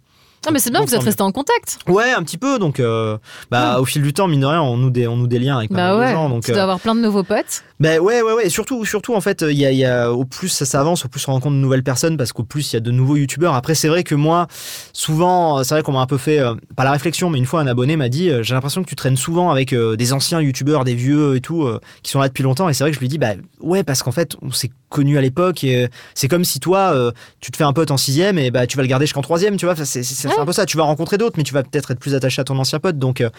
Non, 0.47 0.53
mais 0.53 0.59
c'est 0.59 0.71
bien, 0.71 0.81
donc, 0.81 0.89
vous 0.89 0.95
êtes 0.95 1.01
tant 1.01 1.05
restés 1.07 1.23
en 1.23 1.33
contact. 1.33 1.79
ouais, 1.87 2.13
un 2.13 2.23
petit 2.23 2.39
peu. 2.39 2.59
Donc, 2.59 2.81
euh, 2.81 3.19
bah, 3.51 3.79
au 3.79 3.85
fil 3.85 4.01
du 4.01 4.13
temps, 4.15 4.27
mine 4.27 4.41
de 4.41 4.47
rien, 4.47 4.63
on 4.63 4.79
noue 4.79 4.89
des, 4.91 5.07
on 5.07 5.17
noue 5.17 5.27
des 5.27 5.39
liens 5.39 5.59
avec 5.59 5.71
Bah 5.71 5.77
mal 5.77 5.97
de 5.97 6.01
ouais. 6.01 6.13
gens. 6.13 6.29
Donc, 6.31 6.45
tu 6.45 6.51
euh, 6.51 6.55
dois 6.55 6.63
avoir 6.63 6.81
plein 6.81 6.95
de 6.95 7.01
nouveaux 7.01 7.23
potes. 7.25 7.63
ben 7.79 8.01
ouais, 8.01 8.23
ouais, 8.23 8.33
ouais. 8.33 8.47
Et 8.47 8.51
surtout, 8.51 8.85
surtout 8.87 9.15
en 9.15 9.21
fait, 9.21 9.43
il 9.47 9.59
y 9.59 9.67
a, 9.67 9.71
il 9.71 9.77
y 9.79 9.85
a- 9.85 10.11
au 10.13 10.25
plus 10.25 10.49
ça 10.49 10.65
s'avance, 10.65 11.05
au 11.05 11.09
plus 11.09 11.27
on 11.29 11.33
rencontre 11.33 11.55
de 11.57 11.61
nouvelles 11.61 11.83
personnes 11.83 12.17
parce 12.17 12.33
qu'au 12.33 12.43
plus 12.45 12.73
il 12.73 12.77
y 12.77 12.79
a 12.79 12.81
de 12.81 12.91
nouveaux 12.91 13.17
youtubeurs. 13.17 13.55
Après, 13.55 13.75
c'est 13.75 13.89
vrai 13.89 14.03
que 14.03 14.15
moi, 14.15 14.47
souvent, 14.93 15.63
c'est 15.63 15.75
vrai 15.75 15.83
qu'on 15.83 15.93
m'a 15.93 16.01
un 16.01 16.07
peu 16.07 16.19
fait, 16.19 16.39
euh, 16.41 16.55
pas 16.77 16.85
la 16.85 16.93
réflexion, 16.93 17.31
mais 17.31 17.39
une 17.39 17.47
fois 17.47 17.61
un 17.61 17.67
abonné 17.67 17.97
m'a 17.97 18.09
dit, 18.09 18.31
euh, 18.31 18.43
j'ai 18.43 18.55
l'impression 18.55 18.83
que 18.83 18.89
tu 18.89 18.97
traînes 18.97 19.17
souvent 19.17 19.51
avec 19.51 19.73
euh, 19.73 19.97
des 19.97 20.13
anciens 20.13 20.41
youtubeurs, 20.41 20.85
des 20.85 20.95
vieux 20.95 21.37
et 21.37 21.41
tout, 21.41 21.65
euh, 21.65 21.81
qui 22.03 22.11
sont 22.11 22.19
là 22.21 22.29
depuis 22.29 22.43
longtemps. 22.43 22.69
Et 22.69 22.75
c'est 22.75 22.85
vrai 22.85 22.91
que 22.91 22.95
je 22.97 23.01
lui 23.01 23.09
dis, 23.09 23.19
bah 23.19 23.33
ouais, 23.61 23.85
parce 23.85 24.03
qu'en 24.03 24.13
fait, 24.13 24.37
on 24.43 24.51
s'est 24.51 24.71
connus 24.89 25.19
à 25.19 25.21
l'époque 25.21 25.63
et 25.65 25.85
euh, 25.85 25.89
c'est 26.15 26.27
comme 26.29 26.45
si 26.45 26.59
toi, 26.61 26.93
euh, 26.95 27.13
tu 27.41 27.51
te 27.53 27.57
fais 27.57 27.65
un 27.65 27.73
pote 27.73 27.91
en 27.93 27.97
sixième 27.97 28.39
et 28.39 28.51
bah 28.51 28.67
tu 28.67 28.77
vas 28.77 28.83
le 28.83 28.89
garder 28.89 29.07
jusqu'en 29.07 29.23
troisième, 29.23 29.57
tu 29.57 29.67
vois. 29.67 29.77
C'est 29.77 30.03
Ouais. 30.37 30.43
un 30.43 30.47
peu 30.47 30.53
ça. 30.53 30.67
Tu 30.67 30.77
vas 30.77 30.85
rencontrer 30.85 31.19
d'autres, 31.19 31.35
mais 31.37 31.43
tu 31.43 31.53
vas 31.55 31.63
peut-être 31.63 31.91
être 31.91 31.99
plus 31.99 32.15
attaché 32.15 32.41
à 32.41 32.45
ton 32.45 32.59
ancien 32.59 32.79
pote. 32.79 32.99
Donc, 32.99 33.21
euh, 33.21 33.31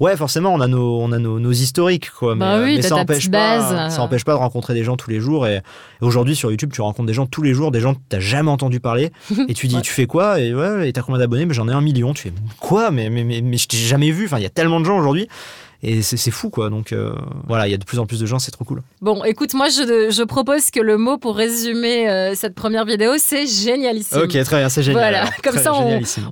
ouais, 0.00 0.16
forcément, 0.16 0.52
on 0.54 0.60
a 0.60 0.66
nos, 0.66 1.00
on 1.00 1.12
a 1.12 1.18
nos, 1.18 1.38
nos 1.40 1.52
historiques, 1.52 2.10
quoi. 2.10 2.34
Bah 2.34 2.56
mais, 2.58 2.62
euh, 2.62 2.64
oui, 2.64 2.76
mais 2.76 2.82
ça 2.82 2.96
empêche 2.96 3.30
pas, 3.30 3.58
base. 3.58 3.94
ça 3.94 4.02
empêche 4.02 4.24
pas 4.24 4.32
de 4.32 4.38
rencontrer 4.38 4.74
des 4.74 4.84
gens 4.84 4.96
tous 4.96 5.10
les 5.10 5.20
jours. 5.20 5.46
Et, 5.46 5.56
et 5.56 5.60
aujourd'hui, 6.00 6.36
sur 6.36 6.50
YouTube, 6.50 6.70
tu 6.72 6.80
rencontres 6.80 7.06
des 7.06 7.14
gens 7.14 7.26
tous 7.26 7.42
les 7.42 7.54
jours, 7.54 7.70
des 7.70 7.80
gens 7.80 7.94
que 7.94 8.00
t'as 8.08 8.20
jamais 8.20 8.50
entendu 8.50 8.80
parler. 8.80 9.10
et 9.48 9.54
tu 9.54 9.66
dis, 9.68 9.76
Ouais. 9.76 9.82
tu 9.82 9.92
fais 9.92 10.06
quoi? 10.06 10.40
Et 10.40 10.54
ouais, 10.54 10.92
t'as 10.92 11.02
combien 11.02 11.18
d'abonnés? 11.18 11.46
Mais 11.46 11.54
j'en 11.54 11.68
ai 11.68 11.72
un 11.72 11.80
million. 11.80 12.12
Tu 12.14 12.22
fais 12.24 12.32
quoi? 12.58 12.90
Mais, 12.90 13.10
mais, 13.10 13.24
mais, 13.24 13.40
mais 13.40 13.56
je 13.56 13.68
t'ai 13.68 13.76
jamais 13.76 14.10
vu. 14.10 14.26
Enfin, 14.26 14.38
il 14.38 14.42
y 14.42 14.46
a 14.46 14.50
tellement 14.50 14.80
de 14.80 14.84
gens 14.86 14.98
aujourd'hui. 14.98 15.28
Et 15.82 16.02
c'est 16.02 16.30
fou, 16.30 16.50
quoi. 16.50 16.68
Donc, 16.68 16.92
euh, 16.92 17.14
voilà, 17.48 17.66
il 17.66 17.70
y 17.70 17.74
a 17.74 17.78
de 17.78 17.84
plus 17.84 17.98
en 17.98 18.04
plus 18.06 18.20
de 18.20 18.26
gens, 18.26 18.38
c'est 18.38 18.50
trop 18.50 18.64
cool. 18.66 18.82
Bon, 19.00 19.24
écoute, 19.24 19.54
moi, 19.54 19.68
je, 19.70 20.10
je 20.10 20.22
propose 20.22 20.70
que 20.70 20.80
le 20.80 20.98
mot 20.98 21.16
pour 21.16 21.36
résumer 21.36 22.08
euh, 22.08 22.34
cette 22.34 22.54
première 22.54 22.84
vidéo, 22.84 23.12
c'est 23.18 23.46
génialissime. 23.46 24.18
Ok, 24.18 24.30
très 24.44 24.58
bien, 24.58 24.68
c'est 24.68 24.82
génial. 24.82 25.00
Voilà, 25.02 25.20
alors. 25.22 25.32
comme 25.42 25.54
Très 25.54 25.62
ça, 25.64 25.72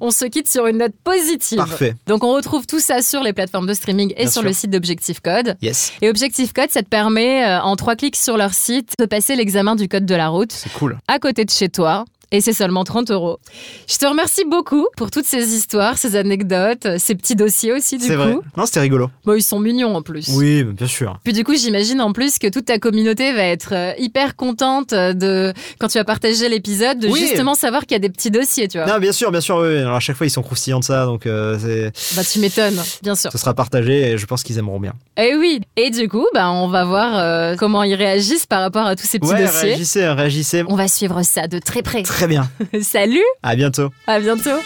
on- 0.01 0.11
se 0.11 0.25
quitte 0.27 0.51
sur 0.51 0.67
une 0.67 0.79
note 0.79 0.93
positive. 1.03 1.57
Parfait. 1.59 1.95
Donc, 2.07 2.25
on 2.25 2.33
retrouve 2.35 2.67
tout 2.67 2.81
ça 2.81 3.01
sur 3.01 3.23
les 3.23 3.33
plateformes 3.33 3.67
de 3.67 3.75
streaming 3.75 4.11
et 4.13 4.23
Bien 4.25 4.31
sur 4.31 4.41
sûr. 4.43 4.49
le 4.49 4.53
site 4.53 4.71
d'Objectif 4.71 5.21
Code. 5.21 5.57
Yes, 5.63 5.93
Et 6.03 6.11
Objectif 6.11 6.53
Code, 6.53 6.71
ça 6.71 6.83
te 6.83 6.89
permet, 6.89 7.47
euh, 7.47 7.61
en 7.63 7.75
trois 7.77 7.97
clics 7.97 8.17
sur 8.17 8.37
leur 8.37 8.53
site, 8.53 8.93
de 8.99 9.07
passer 9.07 9.35
l'examen 9.37 9.77
du 9.77 9.89
code 9.89 10.05
de 10.07 10.15
la 10.15 10.29
route 10.29 10.53
c'est 10.53 10.73
cool. 10.75 10.99
à 11.09 11.19
côté 11.19 11.45
de 11.45 11.51
chez 11.51 11.69
toi. 11.71 12.05
Et 12.31 12.41
c'est 12.43 12.53
seulement 12.53 12.85
30 12.85 13.11
euros. 13.11 13.39
Je 13.89 13.97
te 13.97 14.05
remercie 14.05 14.45
beaucoup 14.45 14.87
pour 14.99 15.11
toutes 15.11 15.25
ces 15.25 15.55
histoires, 15.55 15.97
ces 15.97 16.15
anecdotes, 16.15 16.87
ces 16.99 17.15
petits 17.15 17.35
dossiers 17.37 17.73
aussi, 17.73 17.97
du 17.97 18.05
C'est 18.05 18.17
coup. 18.17 18.23
vrai. 18.23 18.35
Non, 18.57 18.67
c'était 18.67 18.81
rigolo. 18.81 19.09
Bon, 19.25 19.33
ils 19.35 19.43
sont 19.43 19.59
mignons 19.59 19.97
en 19.97 20.03
plus. 20.03 20.29
Oui, 20.35 20.63
bien 20.63 20.87
sûr. 20.87 21.19
Puis 21.25 21.33
du 21.33 21.43
coup, 21.43 21.55
j'imagine 21.57 22.03
en 22.03 22.13
plus 22.13 22.39
que 22.39 22.47
toute 22.49 22.67
ta 22.67 22.79
communauté 22.79 23.33
va 23.33 23.45
être 23.45 23.73
euh, 23.73 23.93
hyper 23.99 24.37
contente 24.37 24.91
de 24.93 25.55
quand 25.79 25.89
tu 25.89 25.97
vas 25.97 26.05
partager 26.05 26.51
l'épisode, 26.51 26.99
de 26.99 27.09
Oui. 27.09 27.19
justement 27.21 27.55
savoir 27.55 27.83
qu'il 27.83 27.93
y 27.93 27.97
a 27.97 27.99
des 28.01 28.11
petits 28.11 28.31
dossiers, 28.31 28.69
tu 28.69 28.77
vois. 28.79 28.87
Non, 28.87 28.99
bien 28.99 29.13
sûr, 29.13 29.31
bien 29.31 29.41
sûr. 29.41 29.57
Oui. 29.57 29.79
Alors, 29.79 29.95
à 29.97 30.01
chaque 30.01 30.17
fois, 30.17 30.27
ils 30.27 30.31
sont 30.31 30.43
croustillants 30.43 30.81
de 30.81 30.85
ça. 30.85 31.07
Donc, 31.07 31.27
euh, 31.27 31.59
c'est- 31.59 32.15
Bah 32.15 32.23
tu 32.31 32.41
m'étonnes, 32.41 32.79
bien 33.03 33.15
sûr. 33.15 33.33
ce 33.33 33.39
sera 33.39 33.55
partagé 33.55 34.11
et 34.13 34.19
je 34.19 34.27
pense 34.27 34.43
qu'ils 34.43 34.59
aimeront 34.59 34.81
bien. 34.81 34.93
Et 35.17 35.35
oui. 35.35 35.63
Et 35.77 35.89
du 35.91 36.09
coup, 36.11 36.27
bah 36.35 36.51
on 36.51 36.69
va 36.69 36.85
voir 36.85 37.13
euh, 37.19 37.57
comment 37.57 37.83
ils 37.85 37.95
réagissent 37.95 38.45
par 38.47 38.61
rapport 38.61 38.85
à 38.87 38.97
tous 38.97 39.07
ces 39.07 39.19
petits 39.19 39.33
Ouais, 39.33 39.47
dossiers. 39.47 39.69
réagissez, 39.71 40.07
réagissez. 40.09 40.65
On 40.69 40.77
va 40.77 40.89
suivre 40.89 41.23
ça 41.23 41.47
de 41.47 41.59
très 41.59 41.81
près. 41.81 42.03
Très 42.19 42.27
bien. 42.27 42.51
Salut, 42.83 43.23
À 43.45 43.55
bientôt. 43.55 43.91
à 44.09 44.19
bientôt. 44.19 44.59